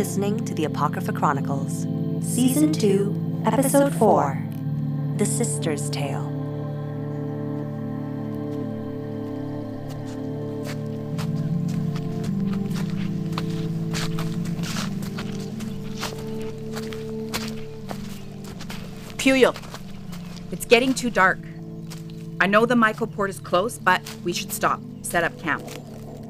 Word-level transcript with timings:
You're 0.00 0.06
listening 0.06 0.42
to 0.46 0.54
the 0.54 0.64
Apocrypha 0.64 1.12
Chronicles, 1.12 1.82
Season 2.26 2.72
2, 2.72 3.42
Episode 3.44 3.94
4 3.96 4.42
The 5.18 5.26
Sister's 5.26 5.90
Tale. 5.90 6.24
Puyo, 19.18 19.54
it's 20.50 20.64
getting 20.64 20.94
too 20.94 21.10
dark. 21.10 21.38
I 22.40 22.46
know 22.46 22.64
the 22.64 22.74
Myco 22.74 23.12
port 23.12 23.28
is 23.28 23.38
close, 23.38 23.78
but 23.78 24.00
we 24.24 24.32
should 24.32 24.50
stop, 24.50 24.80
set 25.02 25.24
up 25.24 25.38
camp. 25.38 25.62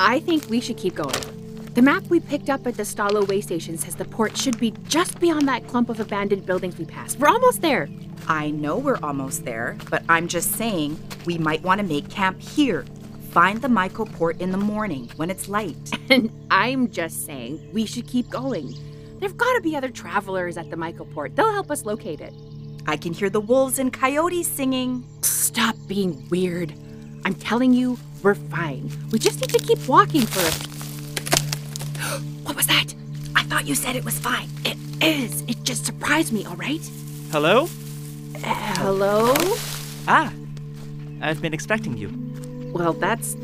I 0.00 0.18
think 0.18 0.50
we 0.50 0.60
should 0.60 0.76
keep 0.76 0.96
going. 0.96 1.29
The 1.72 1.82
map 1.82 2.02
we 2.08 2.18
picked 2.18 2.50
up 2.50 2.66
at 2.66 2.76
the 2.76 2.82
Stalo 2.82 3.26
way 3.28 3.40
station 3.40 3.78
says 3.78 3.94
the 3.94 4.04
port 4.04 4.36
should 4.36 4.58
be 4.58 4.74
just 4.88 5.20
beyond 5.20 5.46
that 5.46 5.68
clump 5.68 5.88
of 5.88 6.00
abandoned 6.00 6.44
buildings 6.44 6.76
we 6.76 6.84
passed. 6.84 7.20
We're 7.20 7.28
almost 7.28 7.62
there. 7.62 7.88
I 8.26 8.50
know 8.50 8.76
we're 8.76 8.98
almost 9.04 9.44
there, 9.44 9.76
but 9.88 10.02
I'm 10.08 10.26
just 10.26 10.50
saying 10.56 10.98
we 11.26 11.38
might 11.38 11.62
want 11.62 11.80
to 11.80 11.86
make 11.86 12.10
camp 12.10 12.40
here. 12.40 12.84
Find 13.30 13.62
the 13.62 13.68
Myco 13.68 14.10
port 14.14 14.40
in 14.40 14.50
the 14.50 14.58
morning 14.58 15.10
when 15.14 15.30
it's 15.30 15.48
light. 15.48 15.76
And 16.10 16.28
I'm 16.50 16.90
just 16.90 17.24
saying 17.24 17.70
we 17.72 17.86
should 17.86 18.08
keep 18.08 18.28
going. 18.28 18.74
There've 19.20 19.36
got 19.36 19.54
to 19.54 19.60
be 19.60 19.76
other 19.76 19.90
travelers 19.90 20.56
at 20.56 20.70
the 20.70 20.76
Myco 20.76 21.08
port. 21.14 21.36
They'll 21.36 21.52
help 21.52 21.70
us 21.70 21.84
locate 21.84 22.20
it. 22.20 22.34
I 22.88 22.96
can 22.96 23.12
hear 23.12 23.30
the 23.30 23.40
wolves 23.40 23.78
and 23.78 23.92
coyotes 23.92 24.48
singing. 24.48 25.04
Stop 25.22 25.76
being 25.86 26.28
weird. 26.30 26.74
I'm 27.24 27.34
telling 27.34 27.72
you, 27.72 27.96
we're 28.24 28.34
fine. 28.34 28.90
We 29.12 29.20
just 29.20 29.40
need 29.40 29.50
to 29.50 29.64
keep 29.64 29.86
walking 29.86 30.26
for 30.26 30.40
a. 30.40 30.79
you 33.70 33.76
said 33.76 33.94
it 33.94 34.04
was 34.04 34.18
fine. 34.18 34.48
It 34.64 34.76
is. 35.00 35.42
It 35.42 35.62
just 35.62 35.86
surprised 35.86 36.32
me, 36.32 36.44
all 36.44 36.56
right? 36.56 36.80
Hello? 37.30 37.68
Uh, 38.34 38.74
hello? 38.78 39.32
Ah, 40.08 40.32
I've 41.20 41.40
been 41.40 41.54
expecting 41.54 41.96
you. 41.96 42.10
Well, 42.74 42.94
that's 42.94 43.36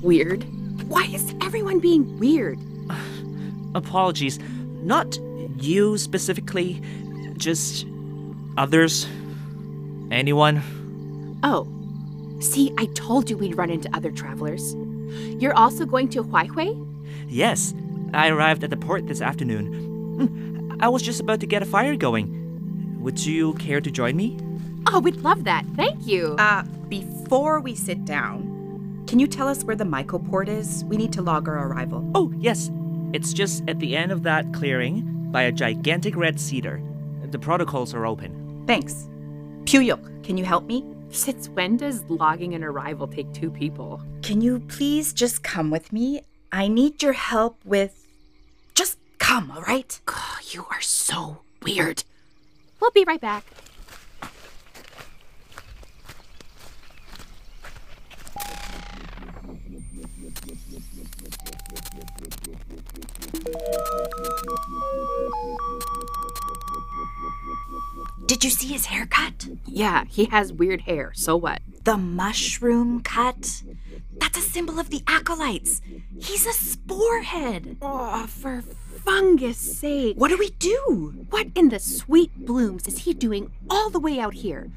weird. 0.00 0.44
Why 0.88 1.04
is 1.04 1.34
everyone 1.42 1.80
being 1.80 2.18
weird? 2.18 2.58
Apologies. 3.74 4.38
Not 4.80 5.18
you 5.58 5.98
specifically, 5.98 6.80
just 7.36 7.84
others. 8.56 9.06
Anyone. 10.10 10.62
Oh, 11.42 11.68
see, 12.40 12.72
I 12.78 12.86
told 12.94 13.28
you 13.28 13.36
we'd 13.36 13.58
run 13.58 13.68
into 13.68 13.94
other 13.94 14.12
travelers. 14.12 14.74
You're 15.38 15.54
also 15.58 15.84
going 15.84 16.08
to 16.08 16.24
Huaihui? 16.24 16.88
Yes, 17.28 17.74
I 18.14 18.28
arrived 18.28 18.62
at 18.64 18.70
the 18.70 18.76
port 18.76 19.06
this 19.06 19.20
afternoon. 19.22 20.78
I 20.80 20.88
was 20.88 21.02
just 21.02 21.20
about 21.20 21.40
to 21.40 21.46
get 21.46 21.62
a 21.62 21.66
fire 21.66 21.96
going. 21.96 22.98
Would 23.00 23.24
you 23.24 23.54
care 23.54 23.80
to 23.80 23.90
join 23.90 24.16
me? 24.16 24.38
Oh, 24.86 25.00
we'd 25.00 25.16
love 25.16 25.44
that. 25.44 25.64
Thank 25.76 26.06
you. 26.06 26.36
Uh, 26.38 26.64
before 26.88 27.60
we 27.60 27.74
sit 27.74 28.04
down, 28.04 29.04
can 29.06 29.18
you 29.18 29.26
tell 29.26 29.48
us 29.48 29.64
where 29.64 29.76
the 29.76 29.84
Myco 29.84 30.24
port 30.28 30.48
is? 30.48 30.84
We 30.84 30.96
need 30.96 31.12
to 31.14 31.22
log 31.22 31.48
our 31.48 31.68
arrival. 31.68 32.08
Oh, 32.14 32.32
yes. 32.36 32.70
It's 33.12 33.32
just 33.32 33.62
at 33.68 33.78
the 33.78 33.96
end 33.96 34.12
of 34.12 34.22
that 34.24 34.52
clearing 34.52 35.30
by 35.30 35.42
a 35.42 35.52
gigantic 35.52 36.16
red 36.16 36.38
cedar. 36.38 36.82
The 37.30 37.38
protocols 37.38 37.94
are 37.94 38.06
open. 38.06 38.64
Thanks. 38.66 39.08
Pijujuq, 39.64 40.24
can 40.24 40.36
you 40.36 40.44
help 40.44 40.66
me? 40.66 40.84
Since 41.10 41.48
when 41.50 41.76
does 41.76 42.04
logging 42.08 42.54
an 42.54 42.64
arrival 42.64 43.06
take 43.06 43.32
two 43.32 43.50
people? 43.50 44.02
Can 44.22 44.40
you 44.40 44.60
please 44.60 45.12
just 45.12 45.42
come 45.42 45.70
with 45.70 45.92
me? 45.92 46.20
I 46.52 46.68
need 46.68 47.02
your 47.02 47.14
help 47.14 47.58
with. 47.64 48.01
Come, 49.22 49.52
all 49.52 49.62
right? 49.62 50.00
You 50.50 50.66
are 50.68 50.80
so 50.80 51.42
weird. 51.62 52.02
We'll 52.80 52.90
be 52.90 53.04
right 53.04 53.20
back. 53.20 53.44
Did 68.26 68.42
you 68.42 68.50
see 68.50 68.66
his 68.66 68.86
haircut? 68.86 69.46
Yeah, 69.66 70.04
he 70.04 70.24
has 70.26 70.52
weird 70.52 70.80
hair. 70.82 71.12
So 71.14 71.36
what? 71.36 71.62
The 71.84 71.96
mushroom 71.96 73.02
cut? 73.02 73.62
That's 74.18 74.38
a 74.38 74.42
symbol 74.42 74.78
of 74.78 74.90
the 74.90 75.02
acolytes. 75.06 75.80
He's 76.20 76.46
a 76.46 76.52
sporehead. 76.52 77.76
Oh, 77.82 78.26
for 78.26 78.62
fungus 79.04 79.58
sake. 79.58 80.16
What 80.16 80.28
do 80.28 80.36
we 80.36 80.50
do? 80.50 81.26
What 81.30 81.48
in 81.54 81.70
the 81.70 81.78
sweet 81.78 82.46
blooms 82.46 82.86
is 82.86 82.98
he 82.98 83.14
doing 83.14 83.50
all 83.68 83.90
the 83.90 83.98
way 83.98 84.20
out 84.20 84.34
here? 84.34 84.70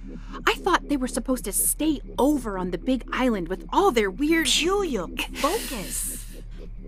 I 0.47 0.53
thought 0.53 0.89
they 0.89 0.97
were 0.97 1.07
supposed 1.07 1.45
to 1.45 1.51
stay 1.51 2.01
over 2.17 2.57
on 2.57 2.71
the 2.71 2.77
big 2.77 3.05
island 3.11 3.47
with 3.49 3.67
all 3.71 3.91
their 3.91 4.09
weird. 4.09 4.47
Pijujuq, 4.47 5.37
focus. 5.37 6.25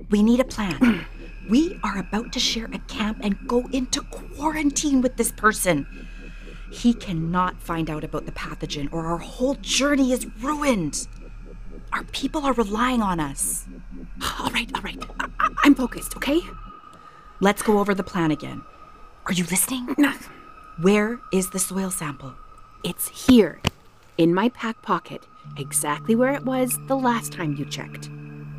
We 0.09 0.23
need 0.23 0.39
a 0.39 0.45
plan. 0.45 1.05
we 1.49 1.79
are 1.83 1.97
about 1.97 2.31
to 2.33 2.39
share 2.39 2.69
a 2.73 2.79
camp 2.79 3.19
and 3.21 3.47
go 3.47 3.67
into 3.71 4.01
quarantine 4.01 5.01
with 5.01 5.17
this 5.17 5.31
person. 5.31 6.07
He 6.71 6.93
cannot 6.93 7.61
find 7.61 7.89
out 7.89 8.03
about 8.03 8.25
the 8.25 8.31
pathogen, 8.33 8.91
or 8.91 9.05
our 9.05 9.17
whole 9.17 9.55
journey 9.55 10.11
is 10.11 10.27
ruined. 10.41 11.07
Our 11.93 12.03
people 12.05 12.45
are 12.45 12.53
relying 12.53 13.01
on 13.01 13.19
us. 13.19 13.65
All 14.39 14.49
right, 14.51 14.69
all 14.75 14.81
right. 14.81 15.03
I- 15.39 15.49
I'm 15.63 15.75
focused, 15.75 16.15
okay? 16.17 16.41
Let's 17.39 17.61
go 17.61 17.79
over 17.79 17.93
the 17.93 18.03
plan 18.03 18.31
again. 18.31 18.61
Are 19.25 19.33
you 19.33 19.43
listening? 19.45 19.95
Where 20.81 21.19
is 21.33 21.49
the 21.49 21.59
soil 21.59 21.89
sample? 21.91 22.33
It's 22.83 23.27
here, 23.27 23.61
in 24.17 24.33
my 24.33 24.49
pack 24.49 24.81
pocket, 24.81 25.25
exactly 25.57 26.15
where 26.15 26.33
it 26.33 26.45
was 26.45 26.77
the 26.87 26.95
last 26.97 27.31
time 27.33 27.55
you 27.55 27.65
checked. 27.65 28.09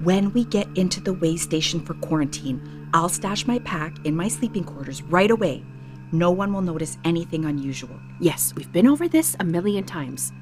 When 0.03 0.33
we 0.33 0.45
get 0.45 0.69
into 0.77 1.01
the 1.01 1.13
way 1.13 1.37
station 1.37 1.81
for 1.81 1.95
quarantine, 1.95 2.89
I'll 2.95 3.09
stash 3.09 3.47
my 3.47 3.59
pack 3.61 4.05
in 4.05 4.17
my 4.17 4.29
sleeping 4.29 4.65
quarters 4.65 5.03
right 5.03 5.31
away. 5.31 5.65
No 6.13 6.31
one 6.31 6.53
will 6.53 6.63
notice 6.63 6.97
anything 7.05 7.45
unusual. 7.45 7.99
Yes, 8.21 8.55
we've 8.57 8.73
been 8.73 8.87
over 8.87 9.09
this 9.09 9.37
a 9.41 9.45
million 9.45 9.85
times. 9.85 10.33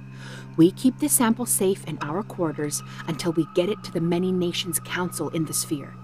We 0.57 0.71
keep 0.71 0.99
the 0.99 1.09
sample 1.09 1.47
safe 1.47 1.85
in 1.85 1.99
our 2.01 2.23
quarters 2.23 2.83
until 3.07 3.33
we 3.33 3.47
get 3.55 3.69
it 3.69 3.83
to 3.85 3.93
the 3.93 4.01
Many 4.01 4.33
Nations 4.33 4.79
Council 4.81 5.29
in 5.31 5.45
the 5.45 5.53
sphere. 5.53 5.95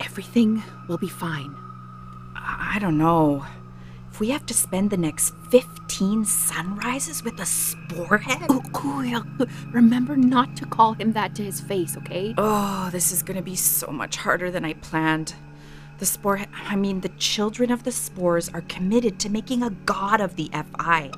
Everything 0.00 0.62
will 0.88 0.98
be 0.98 1.08
fine. 1.08 1.54
I 2.34 2.78
don't 2.80 2.96
know. 2.96 3.44
If 4.10 4.20
we 4.20 4.30
have 4.30 4.46
to 4.46 4.54
spend 4.54 4.90
the 4.90 4.96
next 4.96 5.34
15 5.50 6.24
sunrises 6.24 7.22
with 7.22 7.38
a 7.40 7.44
sporehead? 7.44 8.46
Oh, 8.48 8.62
cool. 8.72 9.04
Remember 9.70 10.16
not 10.16 10.56
to 10.56 10.66
call 10.66 10.94
him 10.94 11.12
that 11.12 11.34
to 11.36 11.44
his 11.44 11.60
face, 11.60 11.96
okay? 11.98 12.34
Oh, 12.38 12.88
this 12.90 13.12
is 13.12 13.22
gonna 13.22 13.42
be 13.42 13.54
so 13.54 13.88
much 13.88 14.16
harder 14.16 14.50
than 14.50 14.64
I 14.64 14.72
planned. 14.74 15.34
The 15.98 16.06
spore, 16.06 16.40
I 16.54 16.76
mean, 16.76 17.00
the 17.00 17.10
children 17.10 17.70
of 17.70 17.84
the 17.84 17.92
spores 17.92 18.48
are 18.48 18.62
committed 18.62 19.18
to 19.20 19.28
making 19.28 19.62
a 19.62 19.70
god 19.70 20.20
of 20.20 20.36
the 20.36 20.50
FI. 20.52 21.10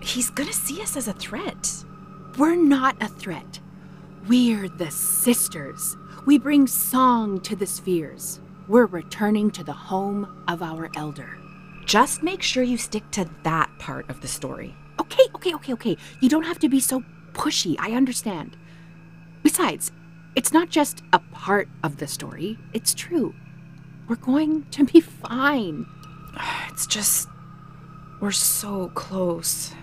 He's 0.00 0.30
gonna 0.30 0.52
see 0.52 0.80
us 0.82 0.96
as 0.96 1.08
a 1.08 1.12
threat. 1.12 1.84
We're 2.36 2.56
not 2.56 2.96
a 3.00 3.08
threat. 3.08 3.60
We're 4.26 4.68
the 4.68 4.90
sisters. 4.90 5.96
We 6.26 6.38
bring 6.38 6.66
song 6.66 7.40
to 7.40 7.56
the 7.56 7.66
spheres. 7.66 8.40
We're 8.68 8.86
returning 8.86 9.50
to 9.52 9.64
the 9.64 9.72
home 9.72 10.44
of 10.46 10.62
our 10.62 10.90
elder. 10.96 11.38
Just 11.86 12.22
make 12.22 12.42
sure 12.42 12.62
you 12.62 12.76
stick 12.76 13.10
to 13.12 13.28
that 13.42 13.70
part 13.78 14.08
of 14.08 14.20
the 14.20 14.28
story. 14.28 14.76
Okay, 15.00 15.24
okay, 15.34 15.54
okay, 15.54 15.72
okay. 15.72 15.96
You 16.20 16.28
don't 16.28 16.44
have 16.44 16.58
to 16.60 16.68
be 16.68 16.78
so 16.78 17.02
pushy. 17.32 17.74
I 17.78 17.92
understand. 17.92 18.56
Besides, 19.42 19.90
it's 20.36 20.52
not 20.52 20.68
just 20.68 21.02
a 21.12 21.18
part 21.18 21.68
of 21.82 21.96
the 21.96 22.06
story, 22.06 22.58
it's 22.72 22.94
true. 22.94 23.34
We're 24.08 24.16
going 24.16 24.66
to 24.70 24.84
be 24.84 25.00
fine. 25.00 25.86
It's 26.68 26.86
just. 26.86 27.28
We're 28.20 28.30
so 28.30 28.90
close. 28.94 29.74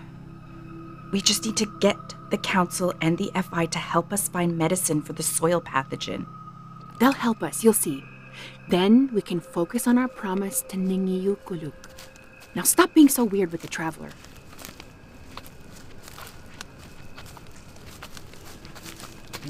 We 1.10 1.20
just 1.20 1.44
need 1.44 1.56
to 1.56 1.66
get 1.80 2.14
the 2.30 2.38
council 2.38 2.92
and 3.00 3.16
the 3.16 3.30
FI 3.34 3.66
to 3.66 3.78
help 3.78 4.12
us 4.12 4.28
find 4.28 4.58
medicine 4.58 5.00
for 5.00 5.14
the 5.14 5.22
soil 5.22 5.60
pathogen. 5.60 6.26
They'll 7.00 7.12
help 7.12 7.42
us, 7.42 7.64
you'll 7.64 7.72
see. 7.72 8.04
Then 8.68 9.10
we 9.14 9.22
can 9.22 9.40
focus 9.40 9.86
on 9.86 9.96
our 9.96 10.08
promise 10.08 10.62
to 10.68 10.76
Ningiyukuluk. 10.76 11.72
Now 12.54 12.62
stop 12.62 12.92
being 12.92 13.08
so 13.08 13.24
weird 13.24 13.52
with 13.52 13.62
the 13.62 13.68
traveler. 13.68 14.10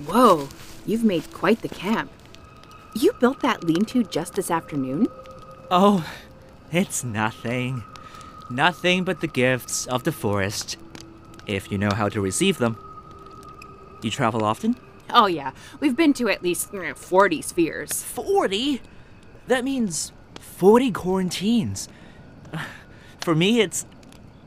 Whoa, 0.07 0.49
you've 0.87 1.05
made 1.05 1.33
quite 1.33 1.63
the 1.63 1.69
camp. 1.69 2.11
You 2.95 3.13
built 3.21 3.41
that 3.41 3.65
lean 3.65 3.85
to 3.87 4.05
just 4.05 4.35
this 4.35 4.51
afternoon? 4.51 5.09
Oh, 5.71 6.09
it's 6.71 7.03
nothing. 7.03 7.83
Nothing 8.49 9.05
but 9.05 9.21
the 9.21 9.27
gifts 9.27 9.87
of 9.87 10.05
the 10.05 10.13
forest. 10.13 10.77
If 11.49 11.73
you 11.73 11.79
know 11.79 11.91
how 11.91 12.09
to 12.11 12.21
receive 12.21 12.59
them. 12.59 12.77
You 14.03 14.11
travel 14.11 14.45
often? 14.45 14.77
Oh, 15.11 15.27
yeah. 15.27 15.53
We've 15.81 15.97
been 15.97 16.13
to 16.15 16.29
at 16.29 16.43
least 16.43 16.71
mm, 16.71 16.97
40 16.97 17.43
spheres. 17.43 18.03
40? 18.05 18.83
That 19.49 19.65
means 19.65 20.13
40 20.39 20.93
quarantines. 20.93 21.89
For 23.21 23.35
me, 23.35 23.61
it's. 23.61 23.87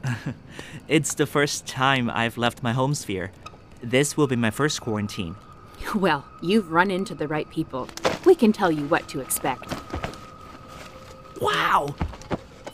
it's 0.87 1.13
the 1.15 1.25
first 1.25 1.67
time 1.67 2.09
I've 2.09 2.37
left 2.37 2.63
my 2.63 2.73
home 2.73 2.93
sphere. 2.93 3.31
This 3.81 4.15
will 4.15 4.27
be 4.27 4.35
my 4.35 4.51
first 4.51 4.79
quarantine. 4.81 5.35
Well, 5.95 6.23
you've 6.43 6.71
run 6.71 6.91
into 6.91 7.15
the 7.15 7.27
right 7.27 7.49
people. 7.49 7.89
We 8.23 8.35
can 8.35 8.53
tell 8.53 8.71
you 8.71 8.85
what 8.85 9.09
to 9.09 9.19
expect. 9.19 9.73
Wow! 11.41 11.95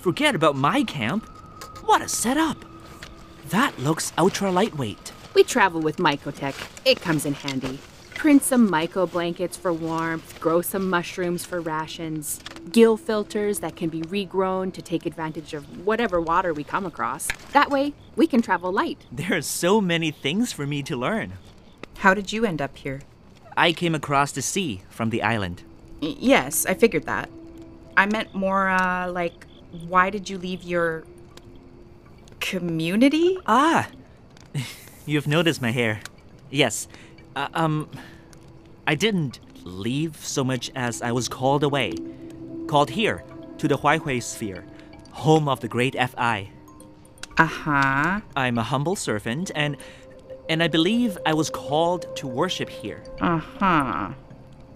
Forget 0.01 0.35
about 0.35 0.57
my 0.57 0.83
camp. 0.83 1.25
What 1.85 2.01
a 2.01 2.09
setup! 2.09 2.66
That 3.49 3.77
looks 3.79 4.11
ultra 4.17 4.51
lightweight. 4.51 5.13
We 5.33 5.43
travel 5.43 5.79
with 5.79 5.97
Mycotech. 5.97 6.55
It 6.85 7.01
comes 7.01 7.25
in 7.25 7.33
handy. 7.33 7.79
Print 8.13 8.41
some 8.43 8.67
myco 8.67 9.09
blankets 9.09 9.55
for 9.55 9.71
warmth, 9.71 10.39
grow 10.39 10.61
some 10.61 10.89
mushrooms 10.89 11.45
for 11.45 11.61
rations, 11.61 12.39
gill 12.71 12.97
filters 12.97 13.59
that 13.59 13.75
can 13.75 13.89
be 13.89 14.01
regrown 14.01 14.73
to 14.73 14.81
take 14.81 15.05
advantage 15.05 15.53
of 15.53 15.85
whatever 15.85 16.19
water 16.19 16.51
we 16.51 16.63
come 16.63 16.85
across. 16.85 17.27
That 17.53 17.69
way, 17.69 17.93
we 18.15 18.25
can 18.25 18.41
travel 18.41 18.71
light. 18.71 19.05
There 19.11 19.37
are 19.37 19.41
so 19.43 19.79
many 19.79 20.09
things 20.09 20.51
for 20.51 20.65
me 20.65 20.81
to 20.83 20.97
learn. 20.97 21.33
How 21.99 22.15
did 22.15 22.33
you 22.33 22.43
end 22.43 22.59
up 22.61 22.75
here? 22.75 23.01
I 23.55 23.71
came 23.71 23.93
across 23.93 24.31
the 24.31 24.41
sea 24.41 24.81
from 24.89 25.11
the 25.11 25.21
island. 25.21 25.61
Y- 26.01 26.15
yes, 26.19 26.65
I 26.65 26.73
figured 26.73 27.05
that. 27.05 27.29
I 27.95 28.07
meant 28.07 28.33
more 28.33 28.69
uh, 28.69 29.11
like, 29.11 29.45
why 29.87 30.09
did 30.09 30.27
you 30.27 30.39
leave 30.39 30.63
your 30.63 31.05
community? 32.49 33.37
Ah! 33.45 33.89
You've 35.05 35.27
noticed 35.27 35.61
my 35.61 35.71
hair. 35.71 35.99
Yes. 36.49 36.87
Uh, 37.35 37.47
um. 37.53 37.89
I 38.87 38.95
didn't 38.95 39.39
leave 39.65 40.15
so 40.25 40.43
much 40.43 40.71
as 40.75 41.01
I 41.01 41.11
was 41.11 41.27
called 41.27 41.63
away. 41.63 41.93
Called 42.67 42.89
here, 42.89 43.23
to 43.57 43.67
the 43.67 43.77
Huaihui 43.77 44.23
sphere, 44.23 44.65
home 45.11 45.49
of 45.49 45.59
the 45.59 45.67
great 45.67 45.95
FI. 45.95 46.49
Uh 47.37 47.45
huh. 47.45 48.21
I'm 48.35 48.57
a 48.57 48.63
humble 48.63 48.95
servant, 48.95 49.51
and. 49.55 49.77
and 50.49 50.63
I 50.63 50.69
believe 50.69 51.17
I 51.25 51.33
was 51.33 51.49
called 51.49 52.15
to 52.15 52.25
worship 52.27 52.69
here. 52.69 53.03
Uh 53.19 53.37
huh. 53.37 54.13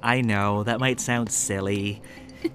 I 0.03 0.21
know, 0.21 0.63
that 0.63 0.79
might 0.79 0.99
sound 0.99 1.31
silly. 1.31 2.01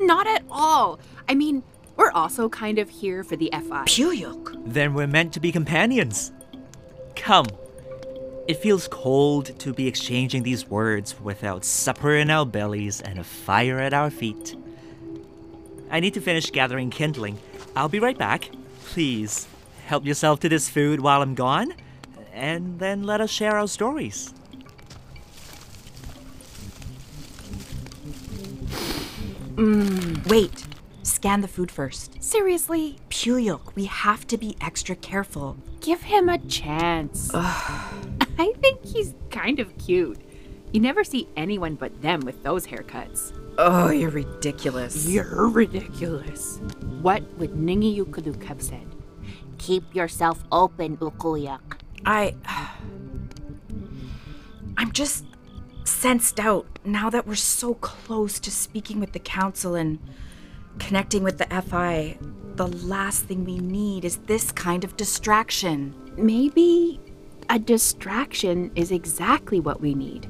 Not 0.01 0.27
at 0.27 0.43
all. 0.51 0.99
I 1.29 1.35
mean, 1.35 1.63
we're 1.96 2.10
also 2.12 2.48
kind 2.48 2.78
of 2.78 2.90
here 2.90 3.25
for 3.25 3.37
the 3.37 3.50
FI. 3.52 3.84
Pijujuq. 3.84 4.62
Then 4.66 4.94
we're 4.94 5.06
meant 5.06 5.32
to 5.34 5.40
be 5.40 5.50
companions. 5.52 6.32
Come. 7.14 7.46
It 8.46 8.58
feels 8.58 8.87
cold 8.88 9.58
to 9.58 9.72
be 9.72 9.88
exchanging 9.88 10.43
these 10.43 10.69
words 10.69 11.19
without 11.20 11.64
supper 11.64 12.14
in 12.14 12.31
our 12.31 12.46
bellies 12.46 13.00
and 13.00 13.19
a 13.19 13.25
fire 13.25 13.81
at 13.81 13.93
our 13.93 14.10
feet. 14.10 14.56
I 15.90 16.00
need 16.00 16.14
to 16.14 16.20
finish 16.20 16.50
gathering 16.50 16.90
kindling. 16.90 17.38
I'll 17.75 17.88
be 17.88 17.98
right 17.98 18.16
back. 18.16 18.50
Please, 18.84 19.48
help 19.87 20.04
yourself 20.04 20.40
to 20.40 20.48
this 20.48 20.69
food 20.69 21.00
while 21.00 21.22
I'm 21.22 21.34
gone, 21.34 21.75
and 22.32 22.78
then 22.78 23.02
let 23.02 23.20
us 23.20 23.31
share 23.31 23.58
our 23.58 23.69
stories. 23.69 24.32
Mm, 29.56 30.28
wait. 30.28 30.66
Scan 31.06 31.41
the 31.41 31.47
food 31.47 31.70
first. 31.70 32.20
Seriously, 32.20 32.99
Pijujuq, 33.11 33.76
we 33.76 33.85
have 33.85 34.26
to 34.26 34.37
be 34.37 34.56
extra 34.61 34.97
careful. 34.97 35.56
give 35.81 36.03
him 36.03 36.29
a 36.29 36.38
chance. 36.38 37.31
I 37.35 38.53
think 38.61 38.85
he's 38.85 39.14
kind 39.31 39.61
of 39.61 39.79
cute. 39.79 40.19
You 40.73 40.81
never 40.81 41.05
see 41.05 41.29
anyone 41.37 41.76
but 41.76 42.03
them 42.03 42.23
with 42.23 42.43
those 42.43 42.67
haircuts. 42.67 43.32
Oh, 43.56 43.91
you're 43.91 44.11
ridiculous. 44.11 45.06
You're 45.06 45.49
ridiculous. 45.49 46.58
What 47.03 47.23
would 47.38 47.53
Ningi 47.53 47.97
Yukuluk 47.97 48.43
have 48.43 48.61
said? 48.61 48.88
Keep 49.58 49.94
yourself 49.94 50.43
open, 50.50 50.97
Uqhuuyaq. 50.97 51.79
I. 52.05 52.35
I'm 54.76 54.91
just 54.91 55.25
sensed 55.85 56.41
out 56.41 56.67
now 56.85 57.11
that 57.11 57.29
we're 57.29 57.37
so 57.37 57.75
close 57.75 58.41
to 58.41 58.50
speaking 58.50 58.99
with 58.99 59.12
the 59.12 59.20
council 59.20 59.76
and 59.76 60.00
connecting 60.78 61.23
with 61.23 61.38
the 61.38 61.46
FI. 61.62 62.19
The 62.55 62.69
last 62.69 63.25
thing 63.25 63.44
we 63.44 63.58
need 63.58 64.05
is 64.05 64.17
this 64.19 64.52
kind 64.52 64.84
of 64.84 64.96
distraction. 64.96 65.94
Maybe 66.17 67.00
a 67.50 67.58
distraction 67.58 68.70
is 68.75 68.90
exactly 68.90 69.61
what 69.61 69.81
we 69.81 69.94
need. 69.94 70.28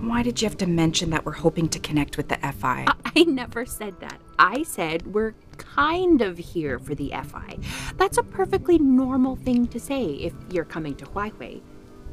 Why 0.00 0.22
did 0.22 0.40
you 0.40 0.48
have 0.48 0.58
to 0.58 0.66
mention 0.66 1.10
that 1.10 1.24
we're 1.24 1.32
hoping 1.32 1.68
to 1.68 1.78
connect 1.78 2.16
with 2.16 2.28
the 2.28 2.36
FI? 2.36 2.86
I, 2.88 2.94
I 3.16 3.24
never 3.24 3.64
said 3.64 4.00
that. 4.00 4.20
I 4.38 4.62
said 4.62 5.06
we're 5.14 5.34
kind 5.58 6.22
of 6.22 6.38
here 6.38 6.78
for 6.78 6.94
the 6.94 7.12
FI. 7.24 7.58
That's 7.96 8.18
a 8.18 8.22
perfectly 8.22 8.78
normal 8.78 9.36
thing 9.36 9.66
to 9.68 9.80
say 9.80 10.04
if 10.04 10.34
you're 10.50 10.64
coming 10.64 10.94
to 10.96 11.06
Huaihui. 11.06 11.60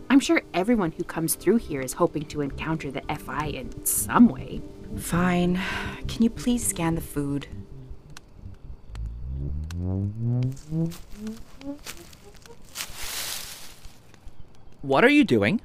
I'm 0.09 0.19
sure 0.19 0.43
everyone 0.53 0.91
who 0.91 1.03
comes 1.03 1.35
through 1.35 1.57
here 1.57 1.81
is 1.81 1.93
hoping 1.93 2.25
to 2.25 2.41
encounter 2.41 2.91
the 2.91 3.01
FI 3.15 3.47
in 3.47 3.85
some 3.85 4.27
way. 4.27 4.61
Fine. 4.97 5.59
Can 6.07 6.23
you 6.23 6.29
please 6.29 6.65
scan 6.65 6.95
the 6.95 7.01
food? 7.01 7.47
What 14.81 15.03
are 15.03 15.09
you 15.09 15.23
doing? 15.23 15.61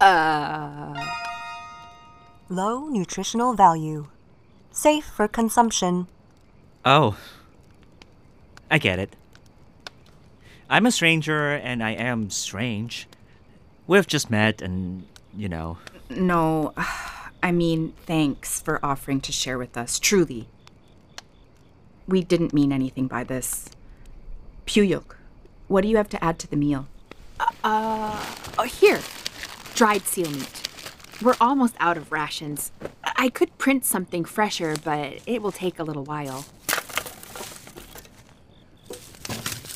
Uh, 0.00 0.94
Low 2.48 2.88
nutritional 2.88 3.54
value. 3.54 4.08
Safe 4.70 5.04
for 5.04 5.28
consumption. 5.28 6.06
Oh. 6.84 7.16
I 8.70 8.78
get 8.78 8.98
it. 8.98 9.16
I'm 10.68 10.86
a 10.86 10.90
stranger, 10.90 11.52
and 11.52 11.82
I 11.82 11.90
am 11.90 12.30
strange. 12.30 13.06
We've 13.86 14.06
just 14.06 14.30
met, 14.30 14.62
and, 14.62 15.06
you 15.36 15.48
know. 15.48 15.78
No, 16.10 16.74
I 17.44 17.52
mean, 17.52 17.92
thanks 18.06 18.62
for 18.62 18.82
offering 18.82 19.20
to 19.20 19.30
share 19.30 19.58
with 19.58 19.76
us, 19.76 19.98
truly. 19.98 20.48
We 22.08 22.24
didn't 22.24 22.54
mean 22.54 22.72
anything 22.72 23.06
by 23.06 23.22
this. 23.22 23.68
Pijujuq, 24.66 25.04
what 25.68 25.82
do 25.82 25.88
you 25.88 25.98
have 25.98 26.08
to 26.08 26.24
add 26.24 26.38
to 26.38 26.48
the 26.48 26.56
meal? 26.56 26.86
Uh, 27.38 27.44
uh, 27.62 28.26
oh, 28.58 28.62
here, 28.62 28.98
dried 29.74 30.06
seal 30.06 30.30
meat. 30.30 30.68
We're 31.20 31.36
almost 31.38 31.74
out 31.80 31.98
of 31.98 32.10
rations. 32.10 32.72
I 33.16 33.28
could 33.28 33.58
print 33.58 33.84
something 33.84 34.24
fresher, 34.24 34.74
but 34.82 35.18
it 35.26 35.42
will 35.42 35.52
take 35.52 35.78
a 35.78 35.84
little 35.84 36.04
while. 36.04 36.46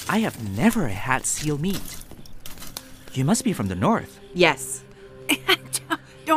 I 0.08 0.20
have 0.20 0.56
never 0.56 0.88
had 0.88 1.26
seal 1.26 1.58
meat. 1.58 1.96
You 3.12 3.26
must 3.26 3.44
be 3.44 3.52
from 3.52 3.68
the 3.68 3.75
north. 3.75 4.20
Yes. 4.32 4.84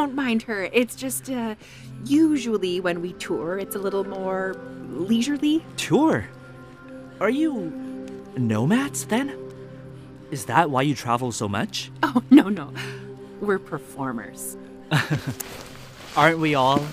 Don't 0.01 0.15
mind 0.15 0.41
her. 0.43 0.63
It's 0.73 0.95
just, 0.95 1.29
uh, 1.29 1.53
usually 2.05 2.79
when 2.79 3.03
we 3.03 3.13
tour, 3.13 3.59
it's 3.59 3.75
a 3.75 3.77
little 3.77 4.03
more 4.03 4.55
leisurely. 4.89 5.63
Tour? 5.77 6.25
Are 7.19 7.29
you 7.29 7.71
nomads 8.35 9.05
then? 9.05 9.37
Is 10.31 10.45
that 10.45 10.71
why 10.71 10.81
you 10.81 10.95
travel 10.95 11.31
so 11.31 11.47
much? 11.47 11.91
Oh, 12.01 12.23
no, 12.31 12.49
no. 12.49 12.73
We're 13.41 13.59
performers. 13.59 14.57
Aren't 16.17 16.39
we 16.39 16.55
all? 16.55 16.83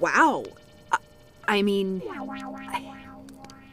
Wow. 0.00 0.44
I- 0.92 0.98
I 1.46 1.62
mean, 1.62 2.02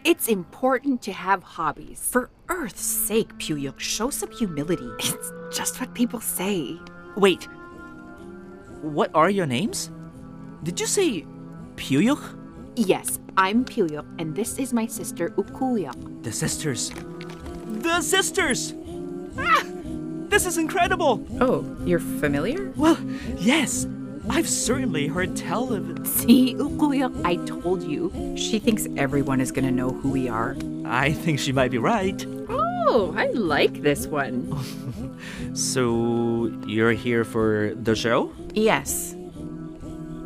it's 0.04 0.28
important 0.28 1.02
to 1.04 1.14
have 1.14 1.44
hobbies. 1.44 2.00
For 2.12 2.30
Earth's 2.50 2.82
sake, 2.84 3.30
Pijujuq, 3.38 3.80
show 3.80 4.10
some 4.10 4.32
humility. 4.32 4.90
It's 5.00 5.32
just 5.58 5.80
what 5.80 5.94
people 5.94 6.20
say. 6.20 6.78
Wait. 7.16 7.48
What 8.82 9.12
are 9.14 9.30
your 9.30 9.46
names? 9.46 9.92
Did 10.64 10.80
you 10.80 10.88
say 10.88 11.26
Pijujuq? 11.76 12.20
Yes, 12.76 13.20
I'm 13.38 13.64
Pijujuq, 13.66 14.06
and 14.20 14.36
this 14.36 14.58
is 14.58 14.74
my 14.74 14.88
sister 14.88 15.30
Uqhuuyaq. 15.32 16.24
The 16.24 16.32
sisters. 16.32 16.92
The 17.68 18.02
sisters! 18.02 18.74
Ah! 19.38 19.64
This 20.30 20.46
is 20.46 20.58
incredible! 20.58 21.26
Oh, 21.40 21.66
you're 21.86 22.00
familiar? 22.00 22.72
Well, 22.76 22.98
yes. 23.38 23.86
I've 24.30 24.48
certainly 24.48 25.08
heard 25.08 25.36
tell 25.36 25.74
of. 25.74 25.90
it. 25.90 26.08
See, 26.08 26.56
Uqhuuyaq, 26.56 27.26
I 27.26 27.36
told 27.46 27.84
you. 27.84 28.12
She 28.38 28.60
thinks 28.60 28.88
everyone 28.98 29.42
is 29.42 29.52
going 29.52 29.66
to 29.66 29.72
know 29.72 29.90
who 29.90 30.10
we 30.12 30.30
are. 30.30 30.56
I 30.86 31.12
think 31.12 31.40
she 31.40 31.52
might 31.52 31.72
be 31.72 31.78
right. 31.78 32.24
Oh, 32.50 33.14
I 33.18 33.28
like 33.28 33.82
this 33.82 34.08
one. 34.08 34.52
So, 35.54 36.52
you're 36.66 36.94
here 36.94 37.24
for 37.26 37.74
the 37.76 37.96
show? 37.96 38.32
Yes. 38.54 39.16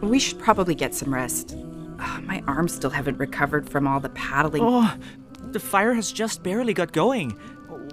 We 0.02 0.20
should 0.20 0.40
probably 0.40 0.76
get 0.76 0.94
some 0.94 1.14
rest. 1.14 1.58
Ah, 2.00 2.22
my 2.24 2.44
arms 2.48 2.74
still 2.76 2.92
haven't 2.92 3.18
recovered 3.18 3.68
from 3.68 3.88
all 3.88 4.00
the 4.00 4.10
paddling. 4.10 4.62
Oh, 4.64 4.96
the 5.52 5.60
fire 5.60 5.94
has 5.94 6.12
just 6.12 6.44
barely 6.44 6.74
got 6.74 6.92
going. 6.92 7.32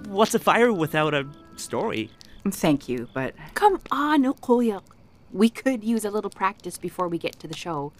What's 0.08 0.34
a 0.34 0.38
fire 0.38 0.72
without 0.72 1.14
a 1.14 1.26
story? 1.56 2.10
Thank 2.48 2.88
you, 2.88 3.08
but 3.14 3.34
Come 3.54 3.80
on, 3.90 4.24
Uqhuuyaq. 4.24 4.82
We 5.32 5.48
could 5.48 5.82
use 5.82 6.04
a 6.04 6.10
little 6.10 6.30
practice 6.30 6.76
before 6.76 7.08
we 7.08 7.16
get 7.16 7.38
to 7.40 7.48
the 7.48 7.56
show. 7.56 7.92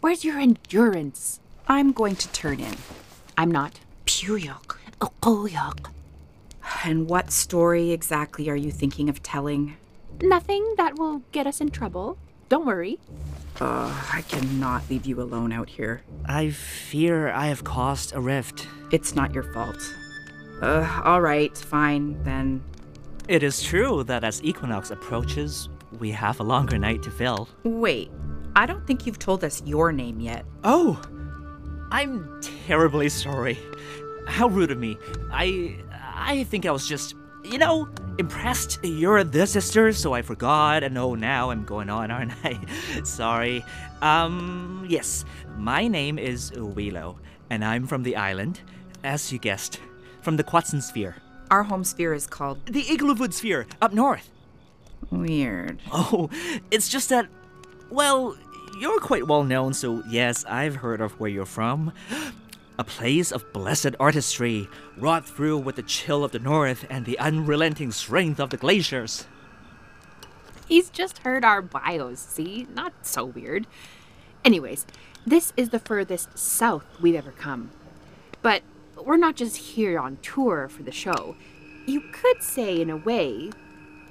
Where's 0.00 0.24
your 0.24 0.38
endurance? 0.38 1.40
I'm 1.68 1.92
going 1.92 2.16
to 2.16 2.28
turn 2.32 2.58
in. 2.58 2.76
I'm 3.36 3.50
not. 3.50 3.80
Pijujuq. 4.06 4.76
Uqhuuyaq. 5.00 5.90
And 6.84 7.08
what 7.08 7.30
story 7.30 7.90
exactly 7.90 8.48
are 8.48 8.56
you 8.56 8.70
thinking 8.70 9.10
of 9.10 9.22
telling? 9.22 9.76
Nothing 10.22 10.74
that 10.78 10.98
will 10.98 11.22
get 11.32 11.46
us 11.46 11.60
in 11.60 11.70
trouble. 11.70 12.16
Don't 12.48 12.66
worry. 12.66 12.98
Ugh, 13.60 14.04
I 14.12 14.22
cannot 14.22 14.88
leave 14.88 15.04
you 15.04 15.20
alone 15.20 15.52
out 15.52 15.68
here. 15.68 16.02
I 16.24 16.50
fear 16.50 17.30
I 17.30 17.48
have 17.48 17.62
caused 17.62 18.14
a 18.14 18.20
rift. 18.20 18.66
It's 18.90 19.14
not 19.14 19.34
your 19.34 19.44
fault. 19.52 19.94
Uh, 20.62 21.02
all 21.04 21.20
right, 21.20 21.56
fine, 21.56 22.22
then. 22.22 22.64
It 23.28 23.42
is 23.42 23.62
true 23.62 24.02
that 24.04 24.24
as 24.24 24.42
equinox 24.42 24.90
approaches, 24.90 25.68
we 25.98 26.10
have 26.12 26.40
a 26.40 26.42
longer 26.44 26.78
night 26.78 27.02
to 27.02 27.10
fill. 27.10 27.48
Wait, 27.64 28.10
I 28.56 28.66
don't 28.66 28.86
think 28.86 29.06
you've 29.06 29.18
told 29.18 29.44
us 29.44 29.62
your 29.64 29.92
name 29.92 30.20
yet. 30.20 30.44
Oh, 30.64 31.00
I'm 31.90 32.40
terribly 32.66 33.08
sorry. 33.08 33.58
How 34.26 34.48
rude 34.48 34.70
of 34.70 34.78
me. 34.78 34.96
I 35.32 35.76
I 36.14 36.44
think 36.44 36.66
I 36.66 36.70
was 36.70 36.86
just, 36.86 37.14
you 37.44 37.58
know, 37.58 37.88
impressed. 38.18 38.78
You're 38.84 39.24
the 39.24 39.46
sister, 39.46 39.92
so 39.92 40.12
I 40.12 40.22
forgot, 40.22 40.82
and 40.84 40.96
oh, 40.98 41.14
now 41.14 41.50
I'm 41.50 41.64
going 41.64 41.90
on, 41.90 42.10
aren't 42.16 42.32
I? 42.44 42.58
sorry. 43.02 43.64
Um, 44.02 44.84
yes, 44.88 45.24
my 45.56 45.88
name 45.88 46.18
is 46.18 46.50
Huilo, 46.52 47.16
and 47.48 47.64
I'm 47.64 47.86
from 47.86 48.02
the 48.02 48.16
island, 48.16 48.60
as 49.02 49.32
you 49.32 49.38
guessed, 49.38 49.80
from 50.22 50.36
the 50.36 50.44
Quatson 50.44 50.80
Sphere, 50.82 51.16
Our 51.50 51.64
home 51.64 51.82
sphere 51.84 52.12
is 52.14 52.26
called 52.26 52.64
the 52.66 52.82
Igluvut 52.84 53.32
Sphere, 53.32 53.66
up 53.82 53.92
north. 53.92 54.30
Weird. 55.10 55.80
Oh, 55.92 56.28
it's 56.70 56.88
just 56.88 57.08
that, 57.08 57.28
well, 57.90 58.36
you're 58.78 59.00
quite 59.00 59.26
well 59.26 59.44
known, 59.44 59.74
so 59.74 60.02
yes, 60.08 60.44
I've 60.46 60.76
heard 60.76 61.00
of 61.00 61.18
where 61.18 61.30
you're 61.30 61.46
from. 61.46 61.92
A 62.78 62.84
place 62.84 63.30
of 63.30 63.52
blessed 63.52 63.94
artistry, 63.98 64.68
wrought 64.96 65.28
through 65.28 65.58
with 65.58 65.76
the 65.76 65.82
chill 65.82 66.24
of 66.24 66.32
the 66.32 66.38
north 66.38 66.86
and 66.88 67.04
the 67.04 67.18
unrelenting 67.18 67.92
strength 67.92 68.40
of 68.40 68.50
the 68.50 68.56
glaciers. 68.56 69.26
He's 70.66 70.88
just 70.88 71.18
heard 71.18 71.44
our 71.44 71.60
bios, 71.60 72.20
see? 72.20 72.66
Not 72.72 72.92
so 73.02 73.24
weird. 73.24 73.66
Anyways, 74.44 74.86
this 75.26 75.52
is 75.56 75.70
the 75.70 75.78
furthest 75.78 76.38
south 76.38 76.86
we've 77.00 77.16
ever 77.16 77.32
come. 77.32 77.70
But 78.40 78.62
we're 78.96 79.16
not 79.16 79.36
just 79.36 79.56
here 79.56 79.98
on 79.98 80.18
tour 80.22 80.68
for 80.68 80.82
the 80.82 80.92
show. 80.92 81.36
You 81.86 82.02
could 82.12 82.42
say, 82.42 82.80
in 82.80 82.88
a 82.88 82.96
way, 82.96 83.50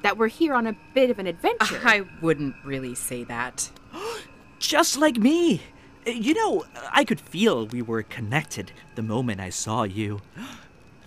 that 0.02 0.18
we're 0.18 0.28
here 0.28 0.54
on 0.54 0.68
a 0.68 0.76
bit 0.94 1.10
of 1.10 1.20
an 1.20 1.28
adventure. 1.28 1.82
I 1.84 2.04
wouldn't 2.22 2.56
really 2.64 2.96
say 2.96 3.24
that. 3.26 3.70
Just 4.60 4.98
like 4.98 5.18
me! 5.18 5.62
Uh, 6.06 6.12
you 6.12 6.34
know, 6.34 6.66
I 6.92 7.04
could 7.06 7.22
feel 7.22 7.68
we 7.68 7.82
were 7.82 8.04
connected 8.04 8.72
the 8.96 9.02
moment 9.02 9.40
I 9.42 9.50
saw 9.50 9.84
you. 9.84 10.22